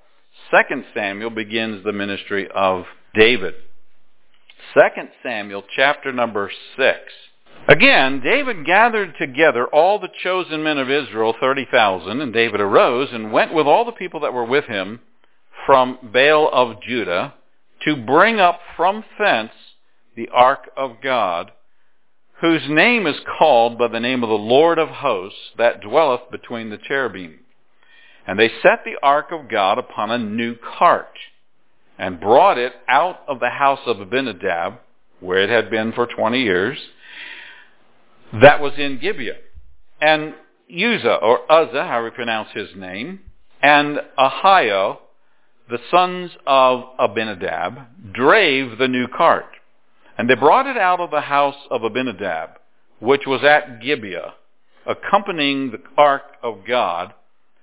2 0.51 0.83
Samuel 0.93 1.31
begins 1.31 1.83
the 1.83 1.93
ministry 1.93 2.47
of 2.53 2.85
David. 3.15 3.55
2 4.75 4.81
Samuel 5.23 5.63
chapter 5.75 6.13
number 6.13 6.51
6. 6.77 6.99
Again, 7.69 8.21
David 8.21 8.65
gathered 8.65 9.15
together 9.19 9.67
all 9.67 9.99
the 9.99 10.09
chosen 10.23 10.63
men 10.63 10.77
of 10.77 10.89
Israel, 10.89 11.35
30,000, 11.39 12.21
and 12.21 12.33
David 12.33 12.61
arose 12.61 13.09
and 13.11 13.31
went 13.31 13.53
with 13.53 13.67
all 13.67 13.83
the 13.83 13.91
people 13.91 14.21
that 14.21 14.33
were 14.33 14.45
with 14.45 14.65
him 14.65 15.01
from 15.65 15.97
Baal 16.01 16.49
of 16.51 16.81
Judah 16.81 17.33
to 17.85 17.95
bring 17.95 18.39
up 18.39 18.59
from 18.75 19.03
thence 19.19 19.51
the 20.15 20.29
ark 20.29 20.69
of 20.77 21.01
God, 21.03 21.51
whose 22.39 22.63
name 22.69 23.05
is 23.05 23.17
called 23.37 23.77
by 23.77 23.87
the 23.87 23.99
name 23.99 24.23
of 24.23 24.29
the 24.29 24.35
Lord 24.35 24.79
of 24.79 24.87
hosts 24.87 25.51
that 25.57 25.81
dwelleth 25.81 26.31
between 26.31 26.69
the 26.69 26.77
cherubim. 26.77 27.39
And 28.25 28.39
they 28.39 28.49
set 28.63 28.79
the 28.85 28.97
ark 29.03 29.27
of 29.31 29.49
God 29.49 29.77
upon 29.77 30.09
a 30.09 30.17
new 30.17 30.55
cart, 30.77 31.17
and 31.99 32.19
brought 32.19 32.57
it 32.57 32.73
out 32.87 33.21
of 33.27 33.39
the 33.39 33.49
house 33.49 33.79
of 33.85 33.99
Abinadab, 33.99 34.75
where 35.19 35.39
it 35.39 35.49
had 35.49 35.69
been 35.69 35.91
for 35.91 36.05
twenty 36.05 36.43
years, 36.43 36.77
that 38.33 38.61
was 38.61 38.73
in 38.77 38.99
Gibeah. 38.99 39.37
And 40.01 40.33
Uzzah, 40.69 41.15
or 41.15 41.51
Uzzah, 41.51 41.87
how 41.87 42.03
we 42.03 42.09
pronounce 42.09 42.49
his 42.53 42.69
name, 42.75 43.21
and 43.61 43.99
Ahio, 44.17 44.97
the 45.69 45.79
sons 45.89 46.31
of 46.45 46.83
Abinadab, 46.99 48.13
drave 48.13 48.77
the 48.77 48.87
new 48.87 49.07
cart. 49.07 49.45
And 50.17 50.29
they 50.29 50.35
brought 50.35 50.67
it 50.67 50.77
out 50.77 50.99
of 50.99 51.11
the 51.11 51.21
house 51.21 51.55
of 51.71 51.83
Abinadab, 51.83 52.51
which 52.99 53.25
was 53.25 53.43
at 53.43 53.81
Gibeah, 53.81 54.33
accompanying 54.85 55.71
the 55.71 55.81
ark 55.97 56.23
of 56.43 56.59
God, 56.67 57.13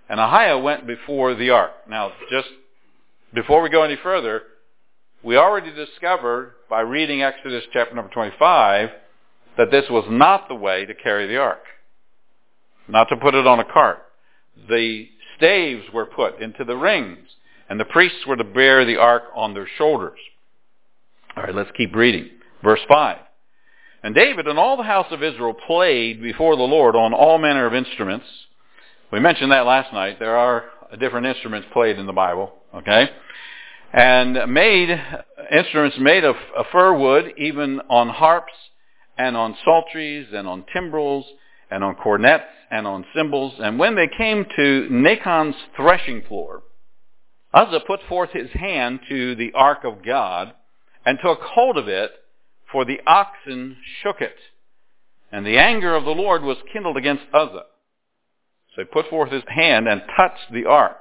and 0.08 0.20
Ahio 0.20 0.62
went 0.62 0.86
before 0.86 1.34
the 1.34 1.50
ark. 1.50 1.72
Now, 1.88 2.12
just 2.30 2.48
before 3.32 3.62
we 3.62 3.70
go 3.70 3.82
any 3.82 3.96
further, 4.02 4.42
we 5.22 5.36
already 5.36 5.72
discovered 5.72 6.52
by 6.68 6.80
reading 6.80 7.22
Exodus 7.22 7.64
chapter 7.72 7.94
number 7.94 8.12
25 8.12 8.90
that 9.56 9.70
this 9.70 9.84
was 9.88 10.04
not 10.08 10.48
the 10.48 10.54
way 10.54 10.84
to 10.84 10.94
carry 10.94 11.26
the 11.26 11.36
ark, 11.36 11.62
not 12.88 13.08
to 13.08 13.16
put 13.16 13.34
it 13.34 13.46
on 13.46 13.60
a 13.60 13.64
cart. 13.64 13.98
The 14.68 15.08
staves 15.36 15.84
were 15.92 16.06
put 16.06 16.40
into 16.40 16.64
the 16.64 16.76
rings, 16.76 17.28
and 17.68 17.78
the 17.78 17.84
priests 17.84 18.26
were 18.26 18.36
to 18.36 18.44
bear 18.44 18.84
the 18.84 18.96
ark 18.96 19.24
on 19.34 19.54
their 19.54 19.68
shoulders. 19.78 20.18
All 21.36 21.42
right, 21.42 21.54
let's 21.54 21.70
keep 21.76 21.94
reading. 21.94 22.30
Verse 22.62 22.80
5. 22.88 23.18
And 24.02 24.14
David 24.14 24.46
and 24.46 24.58
all 24.58 24.76
the 24.76 24.82
house 24.82 25.06
of 25.10 25.22
Israel 25.22 25.54
played 25.54 26.20
before 26.20 26.56
the 26.56 26.62
Lord 26.62 26.94
on 26.94 27.14
all 27.14 27.38
manner 27.38 27.66
of 27.66 27.74
instruments. 27.74 28.26
We 29.10 29.18
mentioned 29.18 29.50
that 29.50 29.66
last 29.66 29.92
night. 29.92 30.18
There 30.18 30.36
are 30.36 30.64
different 31.00 31.26
instruments 31.26 31.68
played 31.72 31.98
in 31.98 32.06
the 32.06 32.12
Bible, 32.12 32.52
okay? 32.74 33.08
And 33.92 34.52
made, 34.52 34.90
instruments 35.50 35.96
made 35.98 36.24
of, 36.24 36.36
of 36.56 36.66
fir 36.70 36.94
wood, 36.94 37.32
even 37.38 37.80
on 37.88 38.08
harps 38.10 38.52
and 39.16 39.36
on 39.36 39.56
psalteries 39.64 40.28
and 40.32 40.46
on 40.46 40.64
timbrels 40.72 41.24
and 41.70 41.84
on 41.84 41.94
cornets 41.94 42.44
and 42.70 42.86
on 42.86 43.04
cymbals. 43.14 43.54
And 43.58 43.78
when 43.78 43.94
they 43.94 44.08
came 44.08 44.44
to 44.56 44.88
Nachon's 44.90 45.56
threshing 45.76 46.22
floor, 46.22 46.62
Uzzah 47.52 47.80
put 47.86 48.00
forth 48.08 48.30
his 48.30 48.50
hand 48.52 49.00
to 49.08 49.36
the 49.36 49.52
ark 49.54 49.84
of 49.84 50.04
God 50.04 50.52
and 51.06 51.18
took 51.22 51.40
hold 51.40 51.78
of 51.78 51.88
it, 51.88 52.10
for 52.72 52.84
the 52.84 52.98
oxen 53.06 53.76
shook 54.02 54.20
it. 54.20 54.36
And 55.30 55.46
the 55.46 55.58
anger 55.58 55.94
of 55.94 56.04
the 56.04 56.10
Lord 56.10 56.42
was 56.42 56.56
kindled 56.72 56.96
against 56.96 57.24
Uzzah. 57.32 57.66
So 58.74 58.82
he 58.82 58.84
put 58.84 59.08
forth 59.08 59.30
his 59.30 59.44
hand 59.46 59.86
and 59.88 60.02
touched 60.16 60.52
the 60.52 60.66
ark. 60.66 60.98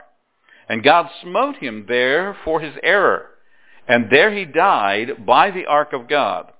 And 0.70 0.84
God 0.84 1.10
smote 1.22 1.58
him 1.58 1.86
there 1.88 2.38
for 2.44 2.60
his 2.60 2.76
error. 2.84 3.30
And 3.88 4.10
there 4.10 4.34
he 4.34 4.46
died 4.46 5.26
by 5.26 5.52
the 5.52 5.66
ark 5.66 5.94
of 5.94 6.08
God. 6.08 6.53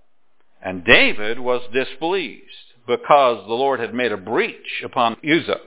And 0.64 0.86
David 0.86 1.40
was 1.40 1.62
displeased 1.74 2.42
because 2.88 3.46
the 3.46 3.54
Lord 3.54 3.80
had 3.82 3.94
made 3.94 4.14
a 4.14 4.18
breach 4.18 4.82
upon 4.84 5.18
Uzzah. 5.24 5.60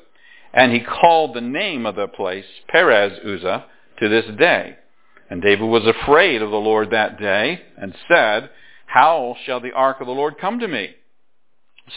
And 0.54 0.72
he 0.72 0.80
called 0.80 1.34
the 1.34 1.42
name 1.42 1.84
of 1.84 1.96
the 1.96 2.08
place 2.08 2.46
Perez 2.68 3.12
Uzzah 3.24 3.66
to 4.00 4.08
this 4.08 4.24
day. 4.38 4.76
And 5.28 5.42
David 5.42 5.66
was 5.66 5.86
afraid 5.86 6.40
of 6.40 6.50
the 6.50 6.56
Lord 6.56 6.90
that 6.90 7.18
day 7.18 7.60
and 7.76 7.94
said, 8.08 8.50
How 8.86 9.36
shall 9.44 9.60
the 9.60 9.72
ark 9.72 9.98
of 10.00 10.06
the 10.06 10.12
Lord 10.12 10.38
come 10.40 10.60
to 10.60 10.68
me? 10.68 10.94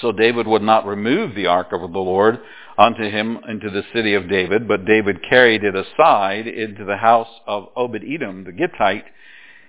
So 0.01 0.11
David 0.11 0.45
would 0.47 0.61
not 0.61 0.85
remove 0.85 1.35
the 1.35 1.47
ark 1.47 1.67
of 1.71 1.81
the 1.81 1.99
Lord 1.99 2.39
unto 2.77 3.09
him 3.09 3.39
into 3.47 3.69
the 3.69 3.83
city 3.93 4.13
of 4.13 4.29
David, 4.29 4.67
but 4.67 4.85
David 4.85 5.17
carried 5.27 5.63
it 5.63 5.75
aside 5.75 6.47
into 6.47 6.85
the 6.85 6.97
house 6.97 7.29
of 7.47 7.69
Obed-Edom 7.75 8.43
the 8.43 8.51
Gittite, 8.51 9.05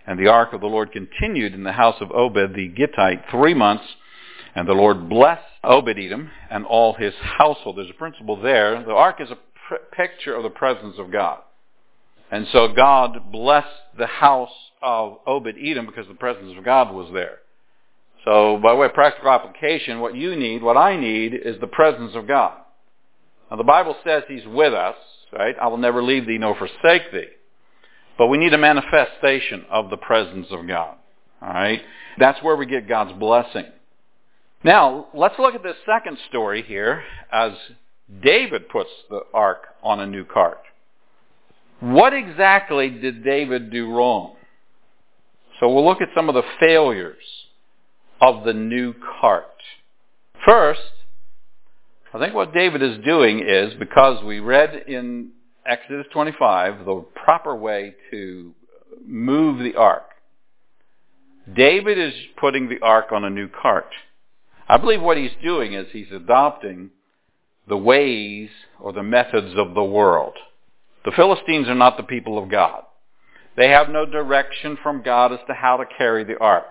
and 0.07 0.19
the 0.19 0.29
ark 0.29 0.53
of 0.53 0.61
the 0.61 0.67
Lord 0.67 0.93
continued 0.93 1.55
in 1.55 1.65
the 1.65 1.73
house 1.73 1.97
of 2.01 2.11
Obed 2.11 2.55
the 2.55 2.69
Gittite 2.69 3.25
three 3.31 3.55
months, 3.55 3.85
and 4.55 4.67
the 4.67 4.73
Lord 4.73 5.09
blessed 5.09 5.43
Obed-Edom 5.63 6.31
and 6.51 6.67
all 6.67 6.95
his 6.95 7.15
household. 7.21 7.77
There's 7.77 7.91
a 7.91 7.95
principle 7.95 8.41
there. 8.41 8.83
The 8.83 8.93
ark 8.93 9.21
is 9.21 9.31
a 9.31 9.39
pr- 9.69 9.95
picture 9.95 10.35
of 10.35 10.43
the 10.43 10.51
presence 10.51 10.97
of 10.99 11.13
God. 11.13 11.41
And 12.31 12.47
so 12.53 12.69
God 12.69 13.33
blessed 13.33 13.69
the 13.99 14.07
house 14.07 14.49
of 14.83 15.19
Obed-Edom 15.27 15.87
because 15.87 16.09
the 16.09 16.15
presence 16.15 16.55
of 16.57 16.65
God 16.65 16.95
was 16.95 17.11
there. 17.13 17.39
So 18.25 18.59
by 18.63 18.75
way 18.75 18.87
of 18.87 18.95
practical 18.95 19.31
application, 19.31 20.01
what 20.01 20.15
you 20.15 20.37
need, 20.37 20.63
what 20.63 20.77
I 20.77 20.97
need, 20.97 21.35
is 21.35 21.59
the 21.61 21.67
presence 21.67 22.13
of 22.15 22.29
God. 22.29 22.59
Now 23.51 23.57
the 23.57 23.65
Bible 23.65 23.97
says 24.05 24.23
He's 24.29 24.47
with 24.47 24.73
us, 24.73 24.97
right? 25.33 25.55
I 25.61 25.69
will 25.69 25.79
never 25.79 26.03
leave 26.03 26.27
thee 26.27 26.39
nor 26.39 26.57
forsake 26.57 27.13
thee. 27.13 27.29
But 28.21 28.27
we 28.27 28.37
need 28.37 28.53
a 28.53 28.59
manifestation 28.59 29.65
of 29.71 29.89
the 29.89 29.97
presence 29.97 30.49
of 30.51 30.69
God. 30.69 30.97
Alright? 31.43 31.81
That's 32.19 32.43
where 32.43 32.55
we 32.55 32.67
get 32.67 32.87
God's 32.87 33.19
blessing. 33.19 33.65
Now, 34.63 35.07
let's 35.15 35.37
look 35.39 35.55
at 35.55 35.63
this 35.63 35.77
second 35.87 36.19
story 36.29 36.63
here 36.63 37.03
as 37.33 37.53
David 38.23 38.69
puts 38.69 38.91
the 39.09 39.23
ark 39.33 39.69
on 39.83 40.01
a 40.01 40.07
new 40.07 40.27
cart. 40.27 40.61
What 41.81 42.13
exactly 42.13 42.91
did 42.91 43.25
David 43.25 43.73
do 43.73 43.91
wrong? 43.91 44.37
So 45.59 45.73
we'll 45.73 45.87
look 45.87 46.03
at 46.03 46.09
some 46.15 46.29
of 46.29 46.35
the 46.35 46.45
failures 46.61 47.25
of 48.21 48.45
the 48.45 48.53
new 48.53 48.93
cart. 49.23 49.47
First, 50.45 50.93
I 52.13 52.19
think 52.19 52.35
what 52.35 52.53
David 52.53 52.83
is 52.83 53.03
doing 53.03 53.43
is, 53.49 53.73
because 53.79 54.23
we 54.23 54.41
read 54.41 54.85
in 54.89 55.31
Exodus 55.71 56.07
25 56.13 56.85
the 56.85 57.05
proper 57.15 57.55
way 57.55 57.95
to 58.11 58.53
move 59.07 59.61
the 59.61 59.77
ark, 59.77 60.03
David 61.55 61.97
is 61.97 62.13
putting 62.41 62.69
the 62.69 62.81
ark 62.81 63.13
on 63.13 63.25
a 63.25 63.31
new 63.31 63.49
cart. 63.49 63.93
I 64.69 64.79
believe 64.79 65.01
what 65.01 65.17
he's 65.17 65.31
doing 65.41 65.75
is 65.75 65.87
he's 65.93 66.11
adopting 66.11 66.91
the 67.69 67.77
ways 67.77 68.51
or 68.81 68.93
the 68.93 69.05
methods 69.05 69.55
of 69.57 69.75
the 69.75 69.85
world. 69.85 70.35
The 71.05 71.13
Philistines 71.13 71.69
are 71.69 71.75
not 71.77 71.97
the 71.97 72.03
people 72.03 72.37
of 72.37 72.51
God. 72.51 72.83
They 73.57 73.69
have 73.69 73.89
no 73.89 74.05
direction 74.05 74.77
from 74.83 75.05
God 75.05 75.33
as 75.33 75.39
to 75.47 75.55
how 75.55 75.77
to 75.77 75.85
carry 75.97 76.25
the 76.25 76.39
ark. 76.39 76.67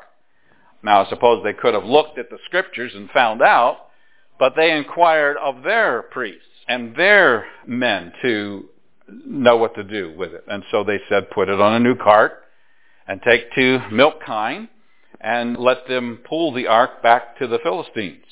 Now, 0.84 1.06
I 1.06 1.10
suppose 1.10 1.41
they 1.41 1.53
could 1.53 1.74
have 1.74 1.86
looked 1.86 2.18
at 2.18 2.29
the 2.29 2.38
scriptures 2.46 2.91
and 2.96 3.10
found 3.12 3.41
out, 3.41 3.77
but 4.38 4.53
they 4.58 4.72
inquired 4.72 5.38
of 5.38 5.63
their 5.63 6.01
priests 6.01 6.44
and 6.68 6.94
their 6.98 7.46
men 7.65 8.12
to 8.22 8.68
know 9.25 9.58
what 9.58 9.75
to 9.75 9.84
do 9.84 10.13
with 10.18 10.34
it. 10.34 10.44
And 10.48 10.63
so 10.72 10.84
they 10.84 11.00
said, 11.10 11.32
put 11.32 11.50
it 11.50 11.60
on 11.60 11.74
a 11.74 11.80
new 11.80 11.96
cart 11.96 12.44
and 13.08 13.22
take 13.22 13.54
two 13.54 13.80
milk 13.92 14.16
kine 14.25 14.70
and 15.22 15.58
let 15.58 15.88
them 15.88 16.20
pull 16.28 16.54
the 16.54 16.68
ark 16.68 17.01
back 17.04 17.38
to 17.39 17.48
the 17.48 17.60
Philistines. 17.60 18.24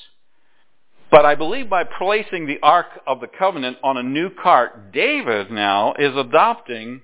But 1.09 1.25
I 1.25 1.35
believe 1.35 1.69
by 1.69 1.83
placing 1.85 2.47
the 2.47 2.59
Ark 2.61 2.87
of 3.05 3.21
the 3.21 3.27
Covenant 3.27 3.77
on 3.81 3.95
a 3.97 4.03
new 4.03 4.29
cart, 4.29 4.91
David 4.91 5.49
now 5.51 5.93
is 5.97 6.15
adopting 6.15 7.01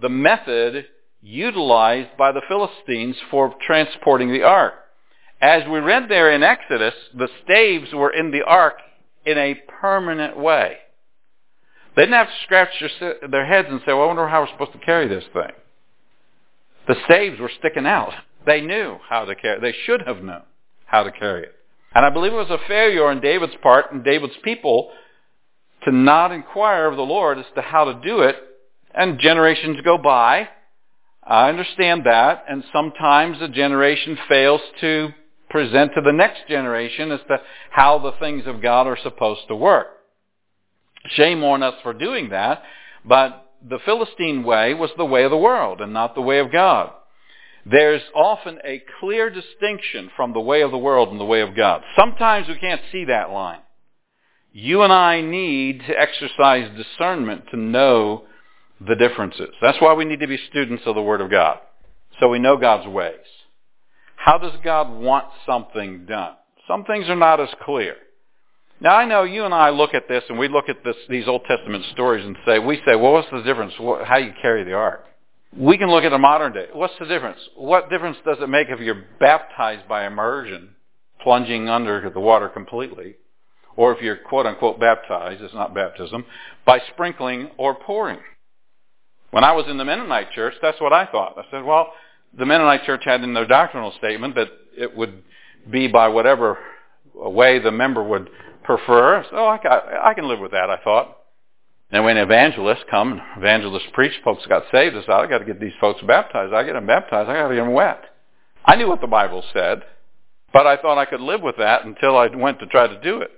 the 0.00 0.08
method 0.08 0.86
utilized 1.22 2.16
by 2.18 2.32
the 2.32 2.42
Philistines 2.48 3.16
for 3.30 3.54
transporting 3.64 4.32
the 4.32 4.42
ark. 4.42 4.74
As 5.40 5.62
we 5.68 5.78
read 5.78 6.08
there 6.08 6.32
in 6.32 6.42
Exodus, 6.42 6.94
the 7.14 7.28
staves 7.44 7.92
were 7.92 8.10
in 8.10 8.30
the 8.30 8.42
ark 8.42 8.78
in 9.24 9.38
a 9.38 9.54
permanent 9.80 10.36
way. 10.36 10.78
They 11.96 12.02
didn't 12.02 12.14
have 12.14 12.26
to 12.26 12.42
scratch 12.44 12.68
their, 13.00 13.16
their 13.30 13.46
heads 13.46 13.68
and 13.70 13.80
say, 13.80 13.92
well, 13.94 14.02
I 14.02 14.06
wonder 14.06 14.28
how 14.28 14.42
we're 14.42 14.52
supposed 14.52 14.72
to 14.72 14.84
carry 14.84 15.08
this 15.08 15.24
thing. 15.32 15.52
The 16.86 16.96
staves 17.06 17.40
were 17.40 17.50
sticking 17.58 17.86
out. 17.86 18.12
They 18.44 18.60
knew 18.60 18.98
how 19.08 19.24
to 19.24 19.34
carry 19.34 19.56
it. 19.56 19.62
They 19.62 19.74
should 19.86 20.02
have 20.06 20.22
known 20.22 20.42
how 20.84 21.02
to 21.02 21.10
carry 21.10 21.44
it. 21.44 21.54
And 21.94 22.04
I 22.04 22.10
believe 22.10 22.32
it 22.32 22.36
was 22.36 22.50
a 22.50 22.68
failure 22.68 23.06
on 23.06 23.20
David's 23.20 23.56
part 23.62 23.92
and 23.92 24.04
David's 24.04 24.36
people 24.44 24.90
to 25.84 25.90
not 25.90 26.32
inquire 26.32 26.86
of 26.86 26.96
the 26.96 27.02
Lord 27.02 27.38
as 27.38 27.46
to 27.54 27.62
how 27.62 27.84
to 27.84 28.00
do 28.04 28.20
it. 28.20 28.36
And 28.94 29.18
generations 29.18 29.78
go 29.82 29.96
by. 29.96 30.48
I 31.24 31.48
understand 31.48 32.04
that. 32.04 32.44
And 32.48 32.62
sometimes 32.72 33.40
a 33.40 33.48
generation 33.48 34.18
fails 34.28 34.60
to 34.82 35.08
present 35.48 35.92
to 35.94 36.02
the 36.02 36.12
next 36.12 36.46
generation 36.48 37.10
as 37.10 37.20
to 37.28 37.38
how 37.70 37.98
the 37.98 38.12
things 38.20 38.46
of 38.46 38.60
God 38.60 38.86
are 38.86 38.98
supposed 39.02 39.48
to 39.48 39.56
work. 39.56 39.95
Shame 41.10 41.42
on 41.44 41.62
us 41.62 41.74
for 41.82 41.92
doing 41.92 42.30
that, 42.30 42.62
but 43.04 43.52
the 43.66 43.78
Philistine 43.84 44.44
way 44.44 44.74
was 44.74 44.90
the 44.96 45.04
way 45.04 45.24
of 45.24 45.30
the 45.30 45.36
world 45.36 45.80
and 45.80 45.92
not 45.92 46.14
the 46.14 46.20
way 46.20 46.38
of 46.38 46.52
God. 46.52 46.90
There's 47.64 48.02
often 48.14 48.58
a 48.64 48.82
clear 49.00 49.28
distinction 49.28 50.10
from 50.14 50.32
the 50.32 50.40
way 50.40 50.62
of 50.62 50.70
the 50.70 50.78
world 50.78 51.08
and 51.08 51.18
the 51.18 51.24
way 51.24 51.40
of 51.40 51.56
God. 51.56 51.82
Sometimes 51.98 52.46
we 52.46 52.56
can't 52.58 52.80
see 52.92 53.06
that 53.06 53.30
line. 53.30 53.60
You 54.52 54.82
and 54.82 54.92
I 54.92 55.20
need 55.20 55.80
to 55.80 56.00
exercise 56.00 56.70
discernment 56.76 57.44
to 57.50 57.56
know 57.56 58.24
the 58.80 58.94
differences. 58.94 59.50
That's 59.60 59.80
why 59.80 59.94
we 59.94 60.04
need 60.04 60.20
to 60.20 60.26
be 60.26 60.38
students 60.48 60.84
of 60.86 60.94
the 60.94 61.02
Word 61.02 61.20
of 61.20 61.30
God, 61.30 61.58
so 62.20 62.28
we 62.28 62.38
know 62.38 62.56
God's 62.56 62.88
ways. 62.88 63.14
How 64.16 64.38
does 64.38 64.54
God 64.62 64.90
want 64.90 65.26
something 65.44 66.06
done? 66.06 66.34
Some 66.68 66.84
things 66.84 67.08
are 67.08 67.16
not 67.16 67.40
as 67.40 67.48
clear. 67.62 67.96
Now 68.80 68.96
I 68.96 69.06
know 69.06 69.24
you 69.24 69.44
and 69.44 69.54
I 69.54 69.70
look 69.70 69.94
at 69.94 70.08
this 70.08 70.22
and 70.28 70.38
we 70.38 70.48
look 70.48 70.68
at 70.68 70.84
this, 70.84 70.96
these 71.08 71.26
Old 71.26 71.42
Testament 71.48 71.84
stories 71.92 72.24
and 72.24 72.36
say, 72.46 72.58
we 72.58 72.76
say, 72.86 72.94
well, 72.94 73.12
what's 73.12 73.30
the 73.30 73.42
difference? 73.42 73.72
How 73.78 74.18
you 74.18 74.32
carry 74.42 74.64
the 74.64 74.74
ark? 74.74 75.04
We 75.56 75.78
can 75.78 75.88
look 75.88 76.04
at 76.04 76.12
a 76.12 76.18
modern 76.18 76.52
day. 76.52 76.66
What's 76.72 76.92
the 76.98 77.06
difference? 77.06 77.38
What 77.56 77.88
difference 77.88 78.18
does 78.26 78.36
it 78.40 78.48
make 78.48 78.68
if 78.68 78.80
you're 78.80 79.04
baptized 79.18 79.88
by 79.88 80.06
immersion, 80.06 80.70
plunging 81.22 81.68
under 81.70 82.10
the 82.10 82.20
water 82.20 82.50
completely, 82.50 83.14
or 83.76 83.94
if 83.94 84.02
you're 84.02 84.16
quote 84.16 84.44
unquote 84.44 84.78
baptized, 84.78 85.40
it's 85.40 85.54
not 85.54 85.74
baptism, 85.74 86.26
by 86.66 86.80
sprinkling 86.92 87.50
or 87.56 87.74
pouring? 87.74 88.18
When 89.30 89.44
I 89.44 89.52
was 89.52 89.66
in 89.68 89.78
the 89.78 89.84
Mennonite 89.84 90.32
church, 90.32 90.54
that's 90.60 90.80
what 90.80 90.92
I 90.92 91.06
thought. 91.06 91.38
I 91.38 91.44
said, 91.50 91.64
well, 91.64 91.92
the 92.36 92.44
Mennonite 92.44 92.84
church 92.84 93.02
had 93.04 93.22
in 93.22 93.32
their 93.32 93.46
doctrinal 93.46 93.92
statement 93.96 94.34
that 94.34 94.48
it 94.76 94.94
would 94.94 95.22
be 95.70 95.88
by 95.88 96.08
whatever 96.08 96.58
way 97.14 97.58
the 97.58 97.72
member 97.72 98.02
would 98.02 98.28
prefer. 98.66 99.24
So 99.30 99.36
I, 99.36 100.10
I 100.10 100.14
can 100.14 100.28
live 100.28 100.40
with 100.40 100.52
that, 100.52 100.68
I 100.70 100.78
thought. 100.82 101.16
And 101.90 102.04
when 102.04 102.16
evangelists 102.16 102.84
come, 102.90 103.20
evangelists 103.36 103.88
preach, 103.92 104.12
folks 104.24 104.44
got 104.46 104.64
saved. 104.72 104.96
I 104.96 105.00
said, 105.02 105.10
I 105.10 105.26
got 105.26 105.38
to 105.38 105.44
get 105.44 105.60
these 105.60 105.72
folks 105.80 106.02
baptized. 106.02 106.52
I 106.52 106.64
get 106.64 106.72
them 106.72 106.86
baptized. 106.86 107.30
I 107.30 107.34
got 107.34 107.48
to 107.48 107.54
get 107.54 107.62
them 107.62 107.72
wet. 107.72 108.02
I 108.64 108.74
knew 108.74 108.88
what 108.88 109.00
the 109.00 109.06
Bible 109.06 109.44
said, 109.52 109.82
but 110.52 110.66
I 110.66 110.76
thought 110.76 110.98
I 110.98 111.04
could 111.04 111.20
live 111.20 111.42
with 111.42 111.56
that 111.58 111.84
until 111.84 112.18
I 112.18 112.26
went 112.26 112.58
to 112.58 112.66
try 112.66 112.88
to 112.88 113.00
do 113.00 113.20
it. 113.20 113.30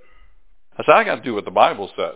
I 0.75 0.83
said, 0.83 0.95
I 0.95 1.03
got 1.03 1.15
to 1.15 1.21
do 1.21 1.35
what 1.35 1.45
the 1.45 1.51
Bible 1.51 1.91
says. 1.95 2.15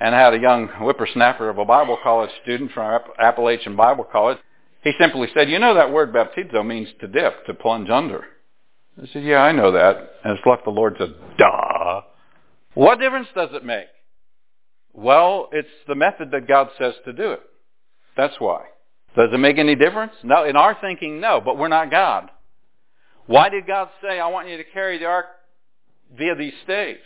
And 0.00 0.14
I 0.14 0.20
had 0.20 0.34
a 0.34 0.40
young 0.40 0.66
whippersnapper 0.66 1.48
of 1.48 1.58
a 1.58 1.64
Bible 1.64 1.96
college 2.02 2.30
student 2.42 2.72
from 2.72 3.00
Appalachian 3.18 3.76
Bible 3.76 4.04
College. 4.04 4.38
He 4.82 4.92
simply 4.98 5.28
said, 5.32 5.48
you 5.48 5.60
know 5.60 5.74
that 5.74 5.92
word 5.92 6.12
baptizo 6.12 6.66
means 6.66 6.88
to 7.00 7.06
dip, 7.06 7.46
to 7.46 7.54
plunge 7.54 7.88
under. 7.88 8.24
I 9.00 9.06
said, 9.12 9.24
yeah, 9.24 9.38
I 9.38 9.52
know 9.52 9.72
that. 9.72 9.96
And 10.24 10.36
it's 10.36 10.46
like 10.46 10.64
the 10.64 10.70
Lord 10.70 10.96
said, 10.98 11.14
duh. 11.38 11.73
What 12.74 13.00
difference 13.00 13.28
does 13.34 13.50
it 13.52 13.64
make? 13.64 13.86
Well, 14.92 15.48
it's 15.52 15.68
the 15.88 15.94
method 15.94 16.30
that 16.32 16.46
God 16.46 16.68
says 16.78 16.94
to 17.04 17.12
do 17.12 17.32
it. 17.32 17.42
That's 18.16 18.34
why. 18.38 18.64
Does 19.16 19.30
it 19.32 19.38
make 19.38 19.58
any 19.58 19.74
difference? 19.74 20.12
No. 20.22 20.44
In 20.44 20.56
our 20.56 20.76
thinking, 20.80 21.20
no, 21.20 21.40
but 21.40 21.56
we're 21.58 21.68
not 21.68 21.90
God. 21.90 22.30
Why 23.26 23.48
did 23.48 23.66
God 23.66 23.88
say, 24.02 24.20
I 24.20 24.28
want 24.28 24.48
you 24.48 24.56
to 24.56 24.64
carry 24.64 24.98
the 24.98 25.06
ark 25.06 25.26
via 26.16 26.34
these 26.34 26.52
staves? 26.64 27.00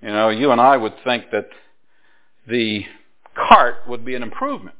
You 0.00 0.08
know, 0.08 0.30
you 0.30 0.50
and 0.50 0.60
I 0.60 0.76
would 0.76 0.94
think 1.04 1.30
that 1.30 1.48
the 2.48 2.84
cart 3.48 3.76
would 3.86 4.04
be 4.04 4.14
an 4.14 4.22
improvement 4.22 4.76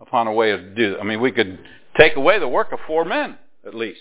upon 0.00 0.26
a 0.26 0.32
way 0.32 0.52
of 0.52 0.76
do. 0.76 0.96
I 1.00 1.04
mean, 1.04 1.20
we 1.20 1.32
could 1.32 1.58
take 1.98 2.16
away 2.16 2.38
the 2.38 2.48
work 2.48 2.72
of 2.72 2.78
four 2.86 3.04
men, 3.04 3.36
at 3.66 3.74
least, 3.74 4.00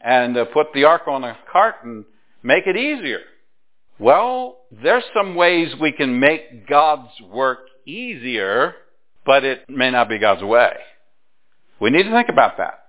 and 0.00 0.36
uh, 0.36 0.46
put 0.46 0.68
the 0.72 0.84
ark 0.84 1.02
on 1.06 1.24
a 1.24 1.36
cart 1.52 1.76
and 1.84 2.04
make 2.42 2.66
it 2.66 2.76
easier. 2.76 3.20
Well, 4.00 4.56
there's 4.82 5.04
some 5.14 5.34
ways 5.34 5.74
we 5.78 5.92
can 5.92 6.18
make 6.18 6.66
God's 6.66 7.12
work 7.30 7.58
easier, 7.84 8.74
but 9.26 9.44
it 9.44 9.68
may 9.68 9.90
not 9.90 10.08
be 10.08 10.18
God's 10.18 10.42
way. 10.42 10.72
We 11.80 11.90
need 11.90 12.04
to 12.04 12.10
think 12.10 12.30
about 12.30 12.56
that. 12.56 12.86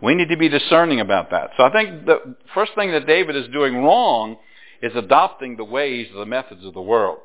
We 0.00 0.14
need 0.14 0.30
to 0.30 0.38
be 0.38 0.48
discerning 0.48 1.00
about 1.00 1.30
that. 1.32 1.50
So 1.58 1.64
I 1.64 1.70
think 1.70 2.06
the 2.06 2.36
first 2.54 2.72
thing 2.74 2.92
that 2.92 3.06
David 3.06 3.36
is 3.36 3.46
doing 3.52 3.76
wrong 3.76 4.38
is 4.82 4.92
adopting 4.94 5.56
the 5.56 5.64
ways, 5.64 6.08
the 6.14 6.24
methods 6.24 6.64
of 6.64 6.72
the 6.72 6.80
world. 6.80 7.18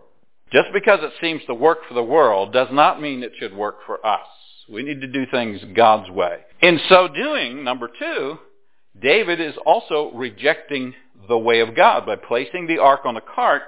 Just 0.52 0.67
because 0.73 0.99
it 1.02 1.13
seems 1.21 1.41
to 1.47 1.54
work 1.54 1.80
for 1.88 1.93
the 1.93 2.04
world 2.04 2.52
does 2.52 2.69
not 2.71 3.02
mean 3.02 3.23
it 3.23 3.34
should 3.39 3.56
work 3.56 3.78
for 3.86 4.06
us. 4.06 4.28
We 4.69 4.84
need 4.84 4.99
to 4.99 5.08
do 5.08 5.25
things 5.32 5.62
God's 5.75 6.10
way. 6.10 6.39
In 6.62 6.80
so 6.89 7.08
doing, 7.08 7.63
number 7.63 7.89
two, 7.99 8.38
David 9.02 9.39
is 9.39 9.54
also 9.65 10.12
rejecting 10.13 10.93
the 11.30 11.38
way 11.38 11.62
of 11.62 11.76
God. 11.76 12.06
By 12.06 12.18
placing 12.18 12.68
the 12.68 12.80
ark 12.80 13.02
on 13.06 13.15
a 13.15 13.22
cart, 13.22 13.62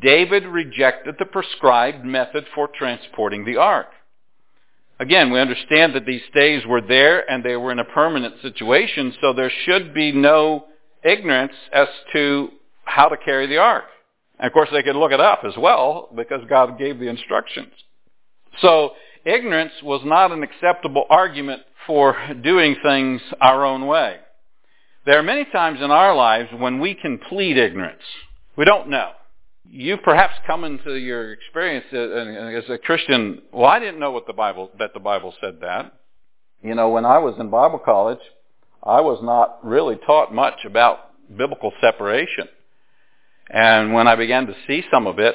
David 0.00 0.44
rejected 0.44 1.16
the 1.18 1.26
prescribed 1.26 2.04
method 2.04 2.46
for 2.54 2.68
transporting 2.68 3.44
the 3.44 3.56
ark. 3.56 3.88
Again, 4.98 5.30
we 5.30 5.40
understand 5.40 5.94
that 5.94 6.04
these 6.04 6.20
staves 6.30 6.66
were 6.66 6.82
there 6.82 7.30
and 7.30 7.42
they 7.42 7.56
were 7.56 7.72
in 7.72 7.78
a 7.78 7.84
permanent 7.84 8.34
situation, 8.42 9.14
so 9.20 9.32
there 9.32 9.50
should 9.64 9.94
be 9.94 10.12
no 10.12 10.66
ignorance 11.02 11.54
as 11.72 11.88
to 12.12 12.50
how 12.84 13.08
to 13.08 13.16
carry 13.16 13.46
the 13.46 13.56
ark. 13.56 13.84
And 14.38 14.46
of 14.46 14.52
course 14.52 14.68
they 14.72 14.82
could 14.82 14.96
look 14.96 15.12
it 15.12 15.20
up 15.20 15.40
as 15.44 15.54
well 15.56 16.10
because 16.14 16.42
God 16.48 16.78
gave 16.78 16.98
the 16.98 17.08
instructions. 17.08 17.72
So 18.60 18.90
ignorance 19.24 19.72
was 19.82 20.02
not 20.04 20.32
an 20.32 20.42
acceptable 20.42 21.06
argument 21.08 21.62
for 21.86 22.16
doing 22.42 22.76
things 22.82 23.22
our 23.40 23.64
own 23.64 23.86
way. 23.86 24.18
There 25.10 25.18
are 25.18 25.24
many 25.24 25.44
times 25.46 25.80
in 25.82 25.90
our 25.90 26.14
lives 26.14 26.50
when 26.56 26.78
we 26.78 26.94
can 26.94 27.18
plead 27.18 27.58
ignorance. 27.58 28.00
We 28.54 28.64
don't 28.64 28.88
know 28.88 29.10
you've 29.68 30.04
perhaps 30.04 30.34
come 30.46 30.62
into 30.62 30.94
your 30.94 31.32
experience 31.32 31.86
as 31.92 32.70
a 32.70 32.78
Christian. 32.78 33.42
Well, 33.52 33.66
I 33.66 33.80
didn't 33.80 33.98
know 33.98 34.12
what 34.12 34.28
the 34.28 34.32
Bible 34.32 34.70
that 34.78 34.94
the 34.94 35.00
Bible 35.00 35.34
said 35.40 35.58
that. 35.62 35.92
You 36.62 36.76
know, 36.76 36.90
when 36.90 37.04
I 37.04 37.18
was 37.18 37.34
in 37.40 37.50
Bible 37.50 37.80
college, 37.80 38.20
I 38.84 39.00
was 39.00 39.18
not 39.20 39.58
really 39.64 39.96
taught 40.06 40.32
much 40.32 40.64
about 40.64 41.10
biblical 41.36 41.72
separation. 41.80 42.46
And 43.52 43.92
when 43.92 44.06
I 44.06 44.14
began 44.14 44.46
to 44.46 44.54
see 44.68 44.84
some 44.92 45.08
of 45.08 45.18
it, 45.18 45.34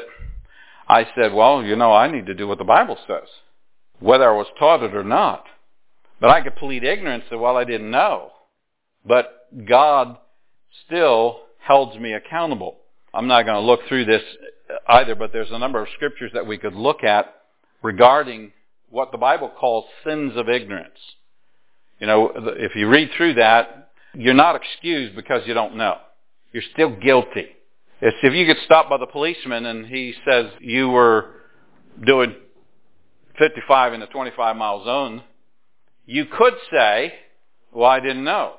I 0.88 1.06
said, 1.18 1.34
well, 1.34 1.62
you 1.62 1.76
know, 1.76 1.92
I 1.92 2.10
need 2.10 2.28
to 2.28 2.34
do 2.34 2.48
what 2.48 2.60
the 2.60 2.64
Bible 2.64 2.98
says, 3.06 3.28
whether 4.00 4.32
I 4.32 4.38
was 4.38 4.48
taught 4.58 4.84
it 4.84 4.96
or 4.96 5.04
not. 5.04 5.44
But 6.22 6.30
I 6.30 6.40
could 6.40 6.56
plead 6.56 6.86
ignorance 6.86 7.26
that, 7.30 7.38
what 7.38 7.58
I 7.58 7.66
didn't 7.66 7.92
know. 7.92 8.32
But 9.06 9.35
God 9.68 10.18
still 10.86 11.42
holds 11.66 11.98
me 11.98 12.14
accountable. 12.14 12.78
I'm 13.14 13.28
not 13.28 13.44
going 13.44 13.56
to 13.56 13.66
look 13.66 13.82
through 13.88 14.06
this 14.06 14.24
either, 14.88 15.16
but 15.16 15.32
there's 15.32 15.52
a 15.52 15.60
number 15.60 15.82
of 15.82 15.88
scriptures 15.96 16.32
that 16.34 16.46
we 16.46 16.58
could 16.58 16.74
look 16.74 17.04
at 17.04 17.34
regarding 17.82 18.52
what 18.90 19.12
the 19.12 19.18
Bible 19.18 19.50
calls 19.50 19.86
sins 20.04 20.34
of 20.36 20.50
ignorance. 20.50 21.00
You 22.00 22.08
know, 22.08 22.32
if 22.36 22.76
you 22.76 22.90
read 22.90 23.10
through 23.16 23.36
that, 23.36 23.92
you're 24.14 24.34
not 24.34 24.56
excused 24.56 25.16
because 25.16 25.44
you 25.46 25.54
don't 25.54 25.76
know. 25.76 25.98
You're 26.52 26.64
still 26.74 26.96
guilty. 26.96 27.48
It's 28.02 28.18
if 28.22 28.34
you 28.34 28.46
get 28.46 28.58
stopped 28.66 28.90
by 28.90 28.98
the 28.98 29.06
policeman 29.06 29.66
and 29.66 29.86
he 29.86 30.14
says 30.28 30.48
you 30.60 30.90
were 30.90 31.32
doing 32.06 32.36
55 33.38 33.94
in 33.94 34.02
a 34.02 34.08
25 34.08 34.56
mile 34.56 34.84
zone, 34.84 35.24
you 36.06 36.26
could 36.26 36.54
say, 36.72 37.14
well, 37.72 37.90
I 37.90 38.00
didn't 38.00 38.24
know. 38.24 38.56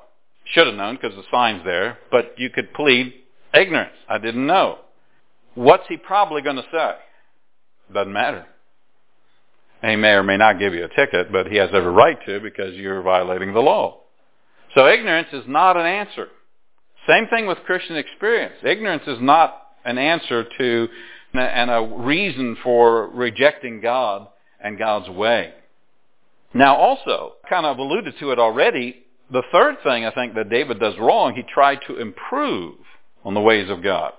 Should 0.51 0.67
have 0.67 0.75
known 0.75 0.95
because 0.95 1.15
the 1.15 1.23
sign's 1.31 1.63
there, 1.65 1.97
but 2.11 2.33
you 2.37 2.49
could 2.49 2.73
plead 2.73 3.13
Ignorance. 3.53 3.95
I 4.07 4.17
didn't 4.17 4.45
know. 4.45 4.79
What's 5.55 5.87
he 5.87 5.97
probably 5.97 6.41
going 6.41 6.57
to 6.57 6.65
say? 6.71 6.95
Doesn't 7.93 8.13
matter. 8.13 8.45
he 9.81 9.95
may 9.95 10.11
or 10.11 10.23
may 10.23 10.37
not 10.37 10.59
give 10.59 10.73
you 10.73 10.83
a 10.83 10.89
ticket, 10.89 11.31
but 11.31 11.47
he 11.47 11.57
has 11.57 11.69
every 11.73 11.91
right 11.91 12.17
to 12.25 12.39
because 12.39 12.75
you're 12.75 13.01
violating 13.01 13.53
the 13.53 13.59
law. 13.59 14.01
So 14.75 14.87
ignorance 14.87 15.29
is 15.33 15.45
not 15.47 15.77
an 15.77 15.85
answer. 15.85 16.27
Same 17.07 17.27
thing 17.27 17.47
with 17.47 17.59
Christian 17.65 17.95
experience. 17.95 18.55
Ignorance 18.63 19.03
is 19.07 19.17
not 19.21 19.55
an 19.85 19.97
answer 19.97 20.45
to 20.57 20.89
and 21.33 21.69
a 21.69 21.81
reason 21.97 22.57
for 22.63 23.09
rejecting 23.09 23.79
God 23.79 24.27
and 24.61 24.77
God's 24.77 25.09
way. 25.09 25.53
Now 26.53 26.75
also, 26.75 27.33
kind 27.49 27.65
of 27.65 27.77
alluded 27.77 28.15
to 28.19 28.31
it 28.31 28.39
already, 28.39 29.03
the 29.31 29.43
third 29.51 29.75
thing 29.83 30.05
I 30.05 30.11
think 30.11 30.35
that 30.35 30.49
David 30.49 30.79
does 30.79 30.97
wrong, 30.99 31.35
he 31.35 31.43
tried 31.43 31.79
to 31.87 31.99
improve 31.99 32.75
on 33.23 33.33
the 33.33 33.41
ways 33.41 33.69
of 33.69 33.83
God. 33.83 34.13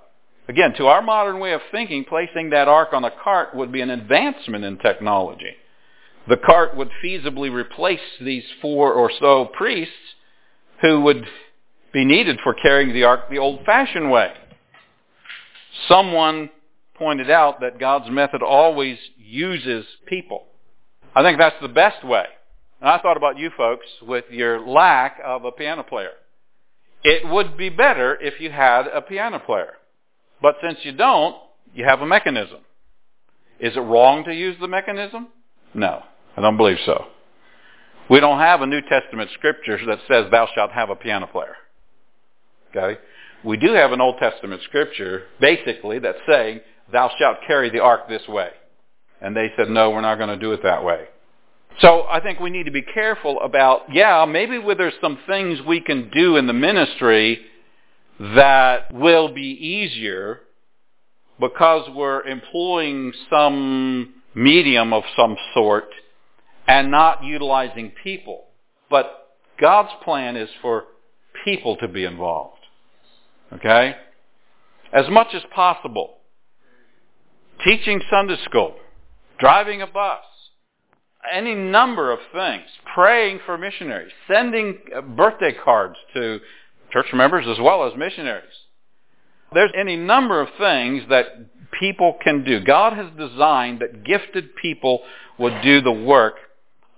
Again, 0.48 0.74
to 0.78 0.86
our 0.86 1.02
modern 1.02 1.40
way 1.40 1.52
of 1.52 1.60
thinking, 1.70 2.04
placing 2.04 2.50
that 2.50 2.68
ark 2.68 2.90
on 2.92 3.04
a 3.04 3.10
cart 3.10 3.54
would 3.54 3.70
be 3.70 3.80
an 3.80 3.90
advancement 3.90 4.64
in 4.64 4.78
technology. 4.78 5.54
The 6.28 6.36
cart 6.36 6.76
would 6.76 6.90
feasibly 7.02 7.52
replace 7.52 8.00
these 8.20 8.44
four 8.60 8.92
or 8.92 9.10
so 9.18 9.46
priests 9.46 9.94
who 10.80 11.00
would 11.02 11.26
be 11.92 12.04
needed 12.04 12.38
for 12.42 12.54
carrying 12.54 12.92
the 12.92 13.04
ark 13.04 13.30
the 13.30 13.38
old-fashioned 13.38 14.10
way. 14.10 14.32
Someone 15.86 16.50
pointed 16.94 17.30
out 17.30 17.60
that 17.60 17.78
God's 17.78 18.10
method 18.10 18.42
always 18.42 18.98
uses 19.16 19.86
people. 20.06 20.44
I 21.14 21.22
think 21.22 21.38
that's 21.38 21.56
the 21.62 21.68
best 21.68 22.04
way. 22.04 22.26
And 22.80 22.88
I 22.88 22.98
thought 22.98 23.16
about 23.16 23.38
you 23.38 23.50
folks 23.56 23.86
with 24.02 24.24
your 24.30 24.60
lack 24.60 25.18
of 25.24 25.44
a 25.44 25.52
piano 25.52 25.82
player. 25.82 26.12
It 27.02 27.28
would 27.28 27.56
be 27.56 27.68
better 27.68 28.16
if 28.20 28.40
you 28.40 28.50
had 28.50 28.86
a 28.86 29.00
piano 29.00 29.38
player. 29.38 29.74
But 30.40 30.56
since 30.62 30.78
you 30.82 30.92
don't, 30.92 31.36
you 31.74 31.84
have 31.84 32.00
a 32.00 32.06
mechanism. 32.06 32.58
Is 33.60 33.76
it 33.76 33.80
wrong 33.80 34.24
to 34.24 34.32
use 34.32 34.56
the 34.60 34.68
mechanism? 34.68 35.28
No, 35.74 36.02
I 36.36 36.40
don't 36.40 36.56
believe 36.56 36.78
so. 36.86 37.06
We 38.08 38.20
don't 38.20 38.38
have 38.38 38.62
a 38.62 38.66
New 38.66 38.80
Testament 38.88 39.30
scripture 39.34 39.78
that 39.86 39.98
says 40.08 40.30
thou 40.30 40.48
shalt 40.54 40.70
have 40.72 40.90
a 40.90 40.96
piano 40.96 41.26
player. 41.26 41.56
Okay? 42.70 43.00
We 43.44 43.56
do 43.56 43.72
have 43.72 43.92
an 43.92 44.00
Old 44.00 44.18
Testament 44.18 44.62
scripture 44.64 45.24
basically 45.40 45.98
that's 45.98 46.18
saying 46.28 46.60
thou 46.90 47.10
shalt 47.18 47.38
carry 47.46 47.70
the 47.70 47.80
ark 47.80 48.08
this 48.08 48.26
way. 48.28 48.50
And 49.20 49.36
they 49.36 49.52
said, 49.56 49.68
no, 49.68 49.90
we're 49.90 50.00
not 50.00 50.16
going 50.16 50.30
to 50.30 50.36
do 50.36 50.52
it 50.52 50.62
that 50.62 50.84
way. 50.84 51.06
So 51.80 52.06
I 52.08 52.20
think 52.20 52.40
we 52.40 52.50
need 52.50 52.64
to 52.64 52.72
be 52.72 52.82
careful 52.82 53.40
about, 53.40 53.92
yeah, 53.92 54.24
maybe 54.24 54.58
there's 54.76 54.94
some 55.00 55.18
things 55.26 55.60
we 55.66 55.80
can 55.80 56.10
do 56.10 56.36
in 56.36 56.46
the 56.46 56.52
ministry 56.52 57.40
that 58.18 58.92
will 58.92 59.32
be 59.32 59.42
easier 59.42 60.40
because 61.38 61.88
we're 61.94 62.22
employing 62.26 63.12
some 63.30 64.14
medium 64.34 64.92
of 64.92 65.04
some 65.16 65.36
sort 65.54 65.88
and 66.66 66.90
not 66.90 67.22
utilizing 67.22 67.92
people. 68.02 68.44
But 68.90 69.28
God's 69.60 69.90
plan 70.04 70.36
is 70.36 70.48
for 70.60 70.84
people 71.44 71.76
to 71.76 71.88
be 71.88 72.04
involved. 72.04 72.58
Okay? 73.52 73.94
As 74.92 75.08
much 75.08 75.28
as 75.34 75.42
possible. 75.54 76.16
Teaching 77.64 78.00
Sunday 78.10 78.36
school, 78.44 78.76
driving 79.38 79.82
a 79.82 79.86
bus, 79.86 80.20
any 81.32 81.54
number 81.54 82.12
of 82.12 82.18
things. 82.32 82.64
Praying 82.94 83.40
for 83.46 83.58
missionaries, 83.58 84.12
sending 84.26 84.78
birthday 85.16 85.54
cards 85.64 85.96
to 86.14 86.40
church 86.92 87.06
members 87.12 87.46
as 87.48 87.58
well 87.60 87.86
as 87.86 87.96
missionaries. 87.96 88.44
There's 89.52 89.72
any 89.78 89.96
number 89.96 90.40
of 90.40 90.48
things 90.58 91.04
that 91.08 91.26
people 91.78 92.16
can 92.22 92.44
do. 92.44 92.60
God 92.60 92.92
has 92.94 93.06
designed 93.16 93.80
that 93.80 94.04
gifted 94.04 94.56
people 94.56 95.00
would 95.38 95.62
do 95.62 95.80
the 95.80 95.92
work 95.92 96.34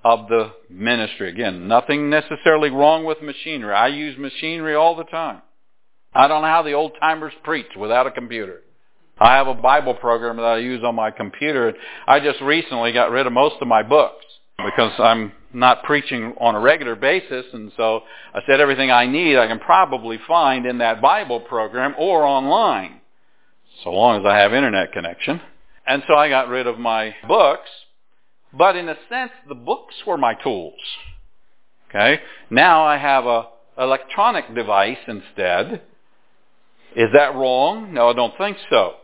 of 0.05 0.29
the 0.29 0.53
ministry. 0.69 1.29
Again, 1.29 1.69
nothing 1.69 2.09
necessarily 2.09 2.71
wrong 2.71 3.05
with 3.05 3.23
machinery. 3.23 3.75
I 3.75 3.89
use 3.89 4.17
machinery 4.19 4.75
all 4.75 4.97
the 4.97 5.05
time. 5.05 5.43
I 6.15 6.27
don't 6.27 6.43
know 6.43 6.49
how 6.49 6.63
the 6.63 6.73
old 6.73 6.93
timers 6.99 7.33
preach 7.45 7.69
without 7.79 8.07
a 8.07 8.11
computer. 8.11 8.63
I 9.21 9.37
have 9.37 9.49
a 9.49 9.55
Bible 9.55 9.95
program 9.95 10.37
that 10.37 10.45
I 10.45 10.59
use 10.59 10.83
on 10.83 10.95
my 10.95 11.11
computer. 11.11 11.75
I 12.07 12.21
just 12.21 12.41
recently 12.41 12.93
got 12.93 13.11
rid 13.11 13.27
of 13.27 13.33
most 13.33 13.57
of 13.61 13.69
my 13.69 13.83
books 13.83 14.25
because 14.65 14.93
I'm 14.99 15.33
not 15.53 15.83
preaching 15.85 16.35
on 16.41 16.55
a 16.55 16.61
regular 16.61 16.95
basis, 16.95 17.45
and 17.53 17.73
so 17.77 18.01
I 18.35 18.41
said 18.47 18.61
everything 18.61 18.91
I 18.91 19.07
need 19.07 19.37
I 19.37 19.47
can 19.47 19.59
probably 19.59 20.19
find 20.27 20.65
in 20.65 20.79
that 20.79 21.03
Bible 21.03 21.41
program 21.41 21.95
or 21.99 22.25
online, 22.25 23.01
so 23.85 23.91
long 23.91 24.21
as 24.21 24.27
I 24.27 24.39
have 24.39 24.55
internet 24.55 24.93
connection. 24.93 25.41
And 25.87 26.03
so 26.07 26.15
I 26.15 26.29
got 26.29 26.49
rid 26.49 26.67
of 26.67 26.79
my 26.79 27.15
books, 27.27 27.69
but 28.53 28.77
in 28.77 28.89
a 28.89 28.97
sense, 29.09 29.33
the 29.49 29.55
books 29.55 29.95
were 30.07 30.19
my 30.19 30.35
tools. 30.35 30.75
Okay? 31.89 32.21
Now 32.49 32.85
I 32.85 32.97
have 32.97 33.27
a 33.27 33.49
electronic 33.79 34.55
device 34.55 34.99
instead. 35.07 35.83
Is 36.95 37.09
that 37.13 37.35
wrong? 37.35 37.93
No, 37.93 38.11
I 38.11 38.13
don't 38.13 38.37
think 38.39 38.57
so. 38.69 38.95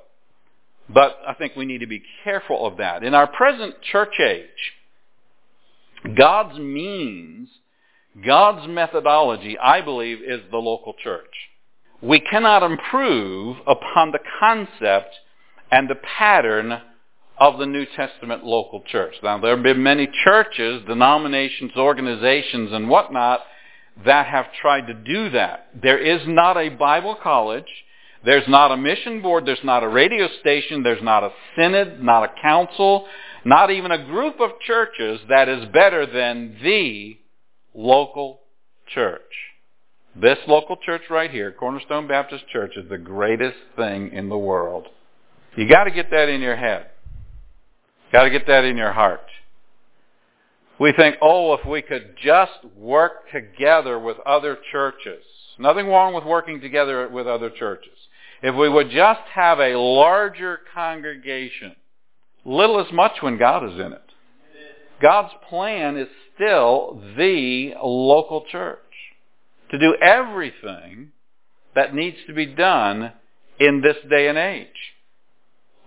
But 0.88 1.18
I 1.26 1.34
think 1.34 1.56
we 1.56 1.64
need 1.64 1.78
to 1.78 1.86
be 1.86 2.02
careful 2.22 2.66
of 2.66 2.76
that. 2.78 3.02
In 3.02 3.14
our 3.14 3.26
present 3.26 3.74
church 3.82 4.20
age, 4.20 4.46
God's 6.16 6.58
means, 6.58 7.48
God's 8.24 8.68
methodology, 8.68 9.58
I 9.58 9.80
believe, 9.80 10.18
is 10.22 10.40
the 10.50 10.58
local 10.58 10.94
church. 11.02 11.32
We 12.00 12.20
cannot 12.20 12.62
improve 12.62 13.56
upon 13.66 14.12
the 14.12 14.20
concept 14.38 15.14
and 15.70 15.88
the 15.88 15.96
pattern 16.18 16.80
of 17.38 17.58
the 17.58 17.66
New 17.66 17.84
Testament 17.96 18.44
local 18.44 18.82
church. 18.86 19.14
Now, 19.22 19.38
there 19.38 19.54
have 19.54 19.62
been 19.62 19.82
many 19.82 20.08
churches, 20.24 20.82
denominations, 20.86 21.72
organizations, 21.76 22.72
and 22.72 22.88
whatnot 22.88 23.40
that 24.04 24.26
have 24.26 24.46
tried 24.60 24.86
to 24.86 24.94
do 24.94 25.30
that. 25.30 25.68
There 25.82 25.98
is 25.98 26.20
not 26.26 26.56
a 26.56 26.68
Bible 26.68 27.16
college. 27.20 27.68
There's 28.26 28.48
not 28.48 28.72
a 28.72 28.76
mission 28.76 29.22
board. 29.22 29.46
There's 29.46 29.60
not 29.62 29.84
a 29.84 29.88
radio 29.88 30.26
station. 30.40 30.82
There's 30.82 31.02
not 31.02 31.22
a 31.22 31.30
synod, 31.56 32.02
not 32.02 32.24
a 32.24 32.42
council, 32.42 33.06
not 33.44 33.70
even 33.70 33.92
a 33.92 34.04
group 34.04 34.40
of 34.40 34.50
churches 34.66 35.20
that 35.28 35.48
is 35.48 35.68
better 35.72 36.06
than 36.06 36.56
the 36.60 37.18
local 37.72 38.40
church. 38.92 39.20
This 40.20 40.38
local 40.48 40.76
church 40.76 41.02
right 41.08 41.30
here, 41.30 41.52
Cornerstone 41.52 42.08
Baptist 42.08 42.48
Church, 42.48 42.72
is 42.76 42.88
the 42.88 42.98
greatest 42.98 43.58
thing 43.76 44.12
in 44.12 44.28
the 44.28 44.36
world. 44.36 44.88
You 45.56 45.68
got 45.68 45.84
to 45.84 45.92
get 45.92 46.10
that 46.10 46.28
in 46.28 46.40
your 46.40 46.56
head. 46.56 46.86
Got 48.10 48.24
to 48.24 48.30
get 48.30 48.48
that 48.48 48.64
in 48.64 48.76
your 48.76 48.92
heart. 48.92 49.20
We 50.80 50.92
think, 50.92 51.16
oh, 51.22 51.54
if 51.54 51.64
we 51.64 51.80
could 51.80 52.16
just 52.20 52.74
work 52.76 53.30
together 53.30 54.00
with 54.00 54.16
other 54.26 54.58
churches. 54.72 55.22
Nothing 55.60 55.86
wrong 55.86 56.12
with 56.12 56.24
working 56.24 56.60
together 56.60 57.08
with 57.08 57.28
other 57.28 57.50
churches. 57.50 57.92
If 58.42 58.54
we 58.54 58.68
would 58.68 58.90
just 58.90 59.22
have 59.32 59.60
a 59.60 59.78
larger 59.78 60.60
congregation, 60.74 61.74
little 62.44 62.80
as 62.80 62.92
much 62.92 63.22
when 63.22 63.38
God 63.38 63.64
is 63.64 63.78
in 63.78 63.92
it. 63.92 64.02
God's 65.00 65.32
plan 65.48 65.96
is 65.96 66.08
still 66.34 67.00
the 67.16 67.74
local 67.82 68.44
church 68.50 68.78
to 69.70 69.78
do 69.78 69.96
everything 70.00 71.12
that 71.74 71.94
needs 71.94 72.16
to 72.26 72.32
be 72.32 72.46
done 72.46 73.12
in 73.58 73.82
this 73.82 73.96
day 74.08 74.28
and 74.28 74.38
age. 74.38 74.68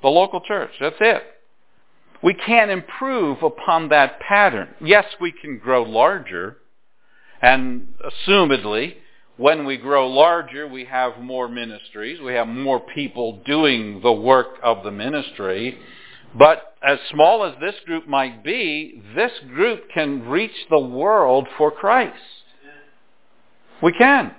The 0.02 0.10
local 0.10 0.42
church, 0.42 0.72
that's 0.80 0.96
it. 1.00 1.24
We 2.22 2.34
can't 2.34 2.72
improve 2.72 3.42
upon 3.44 3.90
that 3.90 4.20
pattern. 4.20 4.70
Yes, 4.82 5.06
we 5.22 5.32
can 5.32 5.58
grow 5.58 5.84
larger, 5.84 6.58
and 7.42 7.94
assumedly, 8.06 8.96
when 9.40 9.66
we 9.66 9.78
grow 9.78 10.10
larger, 10.10 10.68
we 10.68 10.84
have 10.84 11.18
more 11.18 11.48
ministries. 11.48 12.20
We 12.20 12.34
have 12.34 12.46
more 12.46 12.82
people 12.82 13.42
doing 13.46 14.02
the 14.02 14.12
work 14.12 14.58
of 14.62 14.84
the 14.84 14.92
ministry. 14.92 15.80
But 16.38 16.76
as 16.86 17.00
small 17.10 17.46
as 17.46 17.54
this 17.62 17.76
group 17.86 18.06
might 18.06 18.44
be, 18.44 19.02
this 19.16 19.32
group 19.48 19.84
can 19.94 20.28
reach 20.28 20.52
the 20.70 20.80
world 20.80 21.48
for 21.58 21.72
Christ. 21.72 22.20
We 23.82 23.94
can. 23.94 24.36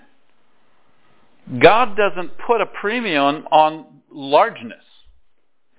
God 1.63 1.97
doesn't 1.97 2.33
put 2.47 2.61
a 2.61 2.67
premium 2.67 3.47
on 3.51 4.03
largeness, 4.13 4.85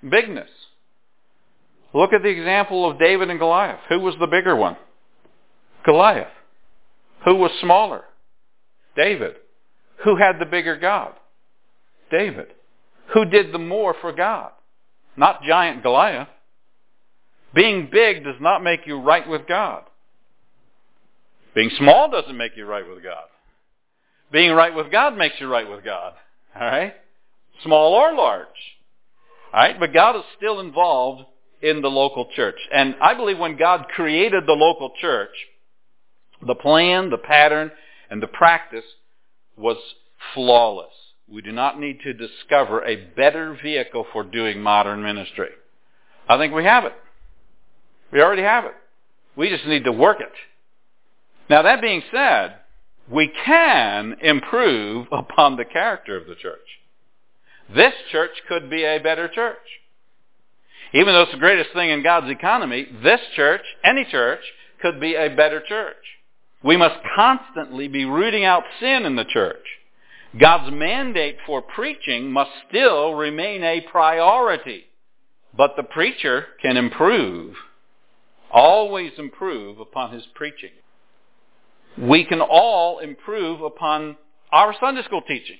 bigness. 0.01 0.49
Look 1.93 2.12
at 2.12 2.23
the 2.23 2.29
example 2.29 2.89
of 2.89 2.97
David 2.97 3.29
and 3.29 3.38
Goliath. 3.38 3.81
Who 3.88 3.99
was 3.99 4.15
the 4.19 4.25
bigger 4.25 4.55
one? 4.55 4.77
Goliath. 5.86 6.34
Who 7.23 7.36
was 7.36 7.51
smaller? 7.62 8.05
David. 8.95 9.36
Who 10.04 10.15
had 10.15 10.39
the 10.39 10.45
bigger 10.45 10.77
God? 10.77 11.13
David. 12.10 12.47
Who 13.13 13.25
did 13.25 13.54
the 13.54 13.60
more 13.60 13.95
for 14.01 14.12
God? 14.12 14.51
Not 15.15 15.43
giant 15.43 15.84
Goliath. 15.84 16.27
Being 17.54 17.89
big 17.91 18.23
does 18.23 18.39
not 18.39 18.63
make 18.63 18.88
you 18.88 18.99
right 18.99 19.27
with 19.27 19.47
God. 19.47 19.84
Being 21.54 21.71
small 21.77 22.10
doesn't 22.10 22.38
make 22.38 22.56
you 22.56 22.65
right 22.65 22.88
with 22.88 23.04
God. 23.04 23.25
Being 24.32 24.51
right 24.51 24.73
with 24.73 24.91
God 24.91 25.17
makes 25.17 25.36
you 25.39 25.47
right 25.47 25.69
with 25.69 25.84
God. 25.84 26.13
All 26.56 26.62
right? 26.62 26.93
Small 27.63 27.93
or 27.93 28.13
large. 28.13 28.47
All 29.54 29.62
right? 29.62 29.77
But 29.77 29.93
God 29.93 30.15
is 30.15 30.23
still 30.38 30.62
involved 30.62 31.25
in 31.62 31.82
the 31.82 31.89
local 31.89 32.30
church. 32.36 32.56
And 32.73 32.95
I 33.01 33.13
believe 33.13 33.38
when 33.38 33.58
God 33.58 33.88
created 33.93 34.45
the 34.47 34.54
local 34.54 34.93
church, 35.01 35.36
the 36.45 36.56
plan, 36.56 37.10
the 37.10 37.17
pattern, 37.17 37.71
and 38.12 38.21
the 38.21 38.28
practice 38.28 38.86
was 39.58 39.78
flawless. 40.36 40.93
We 41.28 41.41
do 41.41 41.54
not 41.54 41.80
need 41.80 42.02
to 42.02 42.13
discover 42.13 42.84
a 42.84 42.97
better 43.15 43.58
vehicle 43.63 44.06
for 44.12 44.24
doing 44.24 44.62
modern 44.62 45.02
ministry. 45.02 45.50
I 46.28 46.38
think 46.38 46.54
we 46.54 46.65
have 46.65 46.84
it. 46.84 46.93
We 48.12 48.21
already 48.21 48.43
have 48.43 48.65
it. 48.65 48.76
We 49.38 49.50
just 49.50 49.65
need 49.65 49.86
to 49.86 49.93
work 49.93 50.19
it. 50.19 50.34
Now 51.50 51.62
that 51.62 51.82
being 51.82 52.04
said, 52.12 52.58
we 53.10 53.32
can 53.45 54.17
improve 54.21 55.08
upon 55.12 55.56
the 55.56 55.65
character 55.65 56.17
of 56.17 56.28
the 56.28 56.36
church. 56.36 56.60
This 57.74 57.93
church 58.12 58.32
could 58.50 58.69
be 58.69 58.84
a 58.84 59.00
better 59.00 59.30
church. 59.30 59.58
Even 60.93 61.13
though 61.13 61.21
it's 61.21 61.32
the 61.32 61.38
greatest 61.38 61.69
thing 61.74 61.89
in 61.89 62.04
God's 62.04 62.30
economy, 62.30 62.86
this 63.02 63.21
church, 63.38 63.62
any 63.86 64.04
church, 64.04 64.41
could 64.82 65.00
be 65.00 65.15
a 65.15 65.30
better 65.30 65.62
church. 65.62 65.95
We 66.63 66.78
must 66.78 66.95
constantly 67.15 67.88
be 67.88 68.06
rooting 68.06 68.43
out 68.45 68.63
sin 68.80 69.06
in 69.06 69.15
the 69.15 69.26
church. 69.26 69.65
God's 70.39 70.71
mandate 70.74 71.38
for 71.45 71.62
preaching 71.62 72.32
must 72.32 72.52
still 72.69 73.13
remain 73.13 73.63
a 73.63 73.82
priority. 73.82 74.86
But 75.56 75.71
the 75.76 75.84
preacher 75.84 76.45
can 76.62 76.78
improve, 76.78 77.56
always 78.52 79.12
improve 79.17 79.80
upon 79.80 80.13
his 80.13 80.24
preaching. 80.36 80.69
We 81.97 82.24
can 82.24 82.39
all 82.39 83.00
improve 83.00 83.62
upon 83.62 84.15
our 84.52 84.74
Sunday 84.80 85.04
school 85.04 85.21
teaching, 85.28 85.58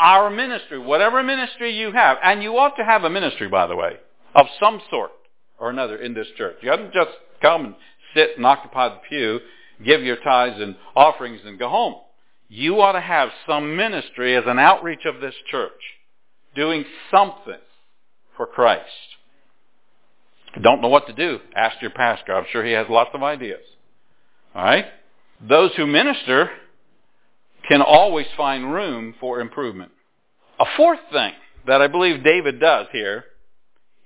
our 0.00 0.28
ministry, 0.28 0.78
whatever 0.78 1.22
ministry 1.22 1.76
you 1.76 1.92
have. 1.92 2.18
And 2.24 2.42
you 2.42 2.58
ought 2.58 2.76
to 2.76 2.84
have 2.84 3.04
a 3.04 3.10
ministry, 3.10 3.48
by 3.48 3.66
the 3.66 3.76
way 3.76 3.92
of 4.34 4.46
some 4.60 4.80
sort 4.90 5.10
or 5.58 5.70
another 5.70 5.96
in 5.96 6.14
this 6.14 6.28
church. 6.36 6.56
You 6.62 6.70
don't 6.70 6.92
just 6.92 7.10
come 7.42 7.64
and 7.66 7.74
sit 8.14 8.30
and 8.36 8.46
occupy 8.46 8.88
the 8.88 9.00
pew, 9.08 9.40
give 9.84 10.02
your 10.02 10.16
tithes 10.16 10.60
and 10.60 10.76
offerings 10.94 11.40
and 11.44 11.58
go 11.58 11.68
home. 11.68 11.94
You 12.48 12.80
ought 12.80 12.92
to 12.92 13.00
have 13.00 13.30
some 13.46 13.76
ministry 13.76 14.36
as 14.36 14.44
an 14.46 14.58
outreach 14.58 15.04
of 15.04 15.20
this 15.20 15.34
church, 15.50 15.70
doing 16.54 16.84
something 17.10 17.60
for 18.36 18.46
Christ. 18.46 18.84
Don't 20.60 20.82
know 20.82 20.88
what 20.88 21.06
to 21.06 21.12
do? 21.12 21.38
Ask 21.54 21.80
your 21.80 21.92
pastor. 21.92 22.34
I'm 22.34 22.46
sure 22.50 22.64
he 22.64 22.72
has 22.72 22.86
lots 22.90 23.10
of 23.14 23.22
ideas. 23.22 23.60
All 24.54 24.64
right? 24.64 24.86
Those 25.40 25.70
who 25.76 25.86
minister 25.86 26.50
can 27.68 27.82
always 27.82 28.26
find 28.36 28.72
room 28.72 29.14
for 29.20 29.40
improvement. 29.40 29.92
A 30.58 30.64
fourth 30.76 30.98
thing 31.12 31.32
that 31.66 31.80
I 31.80 31.86
believe 31.86 32.24
David 32.24 32.58
does 32.58 32.86
here 32.92 33.24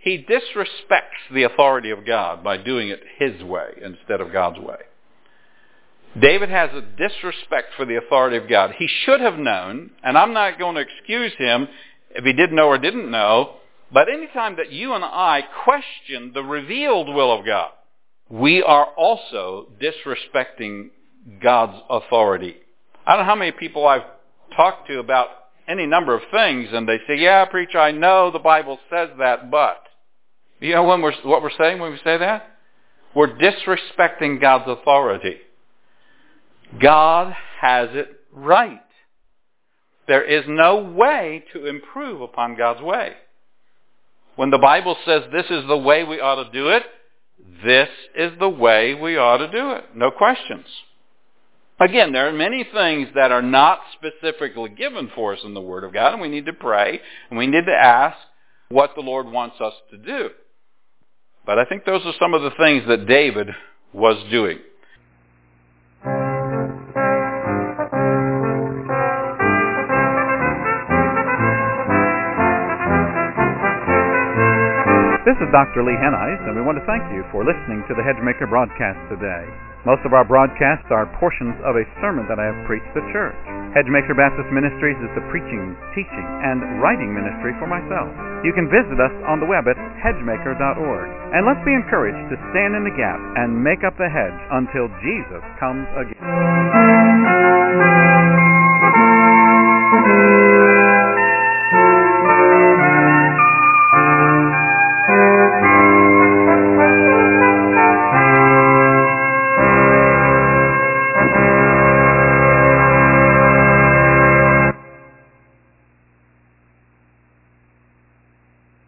he 0.04 0.18
disrespects 0.18 1.32
the 1.32 1.44
authority 1.44 1.88
of 1.88 2.04
God 2.06 2.44
by 2.44 2.58
doing 2.58 2.90
it 2.90 3.00
his 3.18 3.42
way 3.42 3.70
instead 3.82 4.20
of 4.20 4.32
God's 4.32 4.58
way. 4.58 4.76
David 6.18 6.48
has 6.48 6.70
a 6.72 6.80
disrespect 6.80 7.74
for 7.76 7.84
the 7.84 7.96
authority 7.96 8.36
of 8.36 8.48
God. 8.48 8.72
He 8.78 8.86
should 8.86 9.20
have 9.20 9.38
known, 9.38 9.90
and 10.02 10.16
I'm 10.16 10.32
not 10.32 10.58
going 10.58 10.76
to 10.76 10.80
excuse 10.80 11.32
him 11.38 11.68
if 12.10 12.24
he 12.24 12.32
didn't 12.32 12.54
know 12.54 12.68
or 12.68 12.78
didn't 12.78 13.10
know, 13.10 13.56
but 13.92 14.08
anytime 14.08 14.56
that 14.56 14.70
you 14.70 14.94
and 14.94 15.04
I 15.04 15.42
question 15.64 16.30
the 16.32 16.42
revealed 16.42 17.08
will 17.08 17.32
of 17.32 17.44
God, 17.44 17.70
we 18.28 18.62
are 18.62 18.86
also 18.96 19.68
disrespecting 19.80 20.90
God's 21.42 21.80
authority. 21.90 22.56
I 23.06 23.12
don't 23.12 23.22
know 23.22 23.30
how 23.30 23.36
many 23.36 23.52
people 23.52 23.86
I've 23.86 24.02
talked 24.56 24.86
to 24.88 25.00
about 25.00 25.28
any 25.66 25.86
number 25.86 26.14
of 26.14 26.22
things, 26.30 26.68
and 26.72 26.88
they 26.88 26.98
say, 27.06 27.16
yeah, 27.16 27.44
preacher, 27.44 27.78
I 27.78 27.90
know 27.90 28.30
the 28.30 28.38
Bible 28.38 28.78
says 28.88 29.10
that, 29.18 29.50
but. 29.50 29.82
You 30.60 30.74
know 30.74 30.84
when 30.84 31.02
we're, 31.02 31.12
what 31.24 31.42
we're 31.42 31.50
saying 31.58 31.80
when 31.80 31.92
we 31.92 31.98
say 31.98 32.16
that? 32.18 32.50
We're 33.14 33.36
disrespecting 33.36 34.40
God's 34.40 34.64
authority. 34.66 35.36
God 36.80 37.34
has 37.60 37.90
it 37.92 38.08
right. 38.32 38.80
There 40.06 40.24
is 40.24 40.44
no 40.46 40.76
way 40.76 41.44
to 41.52 41.66
improve 41.66 42.20
upon 42.20 42.56
God's 42.56 42.82
way. 42.82 43.12
When 44.36 44.50
the 44.50 44.58
Bible 44.58 44.96
says 45.06 45.22
this 45.32 45.46
is 45.48 45.66
the 45.66 45.76
way 45.76 46.04
we 46.04 46.20
ought 46.20 46.42
to 46.42 46.50
do 46.50 46.68
it, 46.68 46.82
this 47.64 47.88
is 48.16 48.32
the 48.38 48.48
way 48.48 48.94
we 48.94 49.16
ought 49.16 49.38
to 49.38 49.50
do 49.50 49.72
it. 49.72 49.84
No 49.94 50.10
questions. 50.10 50.66
Again, 51.80 52.12
there 52.12 52.28
are 52.28 52.32
many 52.32 52.66
things 52.72 53.08
that 53.14 53.32
are 53.32 53.42
not 53.42 53.80
specifically 53.94 54.70
given 54.70 55.10
for 55.14 55.34
us 55.34 55.40
in 55.44 55.54
the 55.54 55.60
Word 55.60 55.84
of 55.84 55.92
God, 55.92 56.12
and 56.12 56.22
we 56.22 56.28
need 56.28 56.46
to 56.46 56.52
pray, 56.52 57.00
and 57.30 57.38
we 57.38 57.46
need 57.46 57.66
to 57.66 57.74
ask 57.74 58.16
what 58.68 58.94
the 58.94 59.00
Lord 59.00 59.26
wants 59.26 59.60
us 59.60 59.74
to 59.90 59.96
do. 59.96 60.30
But 61.44 61.58
I 61.58 61.64
think 61.64 61.84
those 61.84 62.02
are 62.04 62.14
some 62.18 62.34
of 62.34 62.42
the 62.42 62.52
things 62.58 62.84
that 62.88 63.06
David 63.06 63.48
was 63.92 64.16
doing. 64.30 64.58
This 75.34 75.50
is 75.50 75.58
Dr. 75.66 75.82
Lee 75.82 75.98
Hennies, 75.98 76.38
and 76.46 76.54
we 76.54 76.62
want 76.62 76.78
to 76.78 76.86
thank 76.86 77.02
you 77.10 77.26
for 77.34 77.42
listening 77.42 77.82
to 77.90 77.92
the 77.98 78.06
Hedgemaker 78.06 78.46
broadcast 78.46 79.02
today. 79.10 79.42
Most 79.82 80.06
of 80.06 80.14
our 80.14 80.22
broadcasts 80.22 80.86
are 80.94 81.10
portions 81.18 81.58
of 81.66 81.74
a 81.74 81.82
sermon 81.98 82.30
that 82.30 82.38
I 82.38 82.46
have 82.54 82.54
preached 82.70 82.94
at 82.94 83.02
church. 83.10 83.34
Hedgemaker 83.74 84.14
Baptist 84.14 84.46
Ministries 84.54 84.94
is 85.02 85.10
the 85.18 85.26
preaching, 85.34 85.74
teaching, 85.90 86.22
and 86.22 86.78
writing 86.78 87.10
ministry 87.10 87.50
for 87.58 87.66
myself. 87.66 88.14
You 88.46 88.54
can 88.54 88.70
visit 88.70 89.02
us 89.02 89.10
on 89.26 89.42
the 89.42 89.50
web 89.50 89.66
at 89.66 89.74
hedgemaker.org. 90.06 91.08
And 91.34 91.42
let's 91.42 91.66
be 91.66 91.74
encouraged 91.74 92.30
to 92.30 92.38
stand 92.54 92.78
in 92.78 92.86
the 92.86 92.94
gap 92.94 93.18
and 93.34 93.58
make 93.58 93.82
up 93.82 93.98
the 93.98 94.06
hedge 94.06 94.38
until 94.54 94.86
Jesus 95.02 95.42
comes 95.58 95.90
again. 95.98 96.22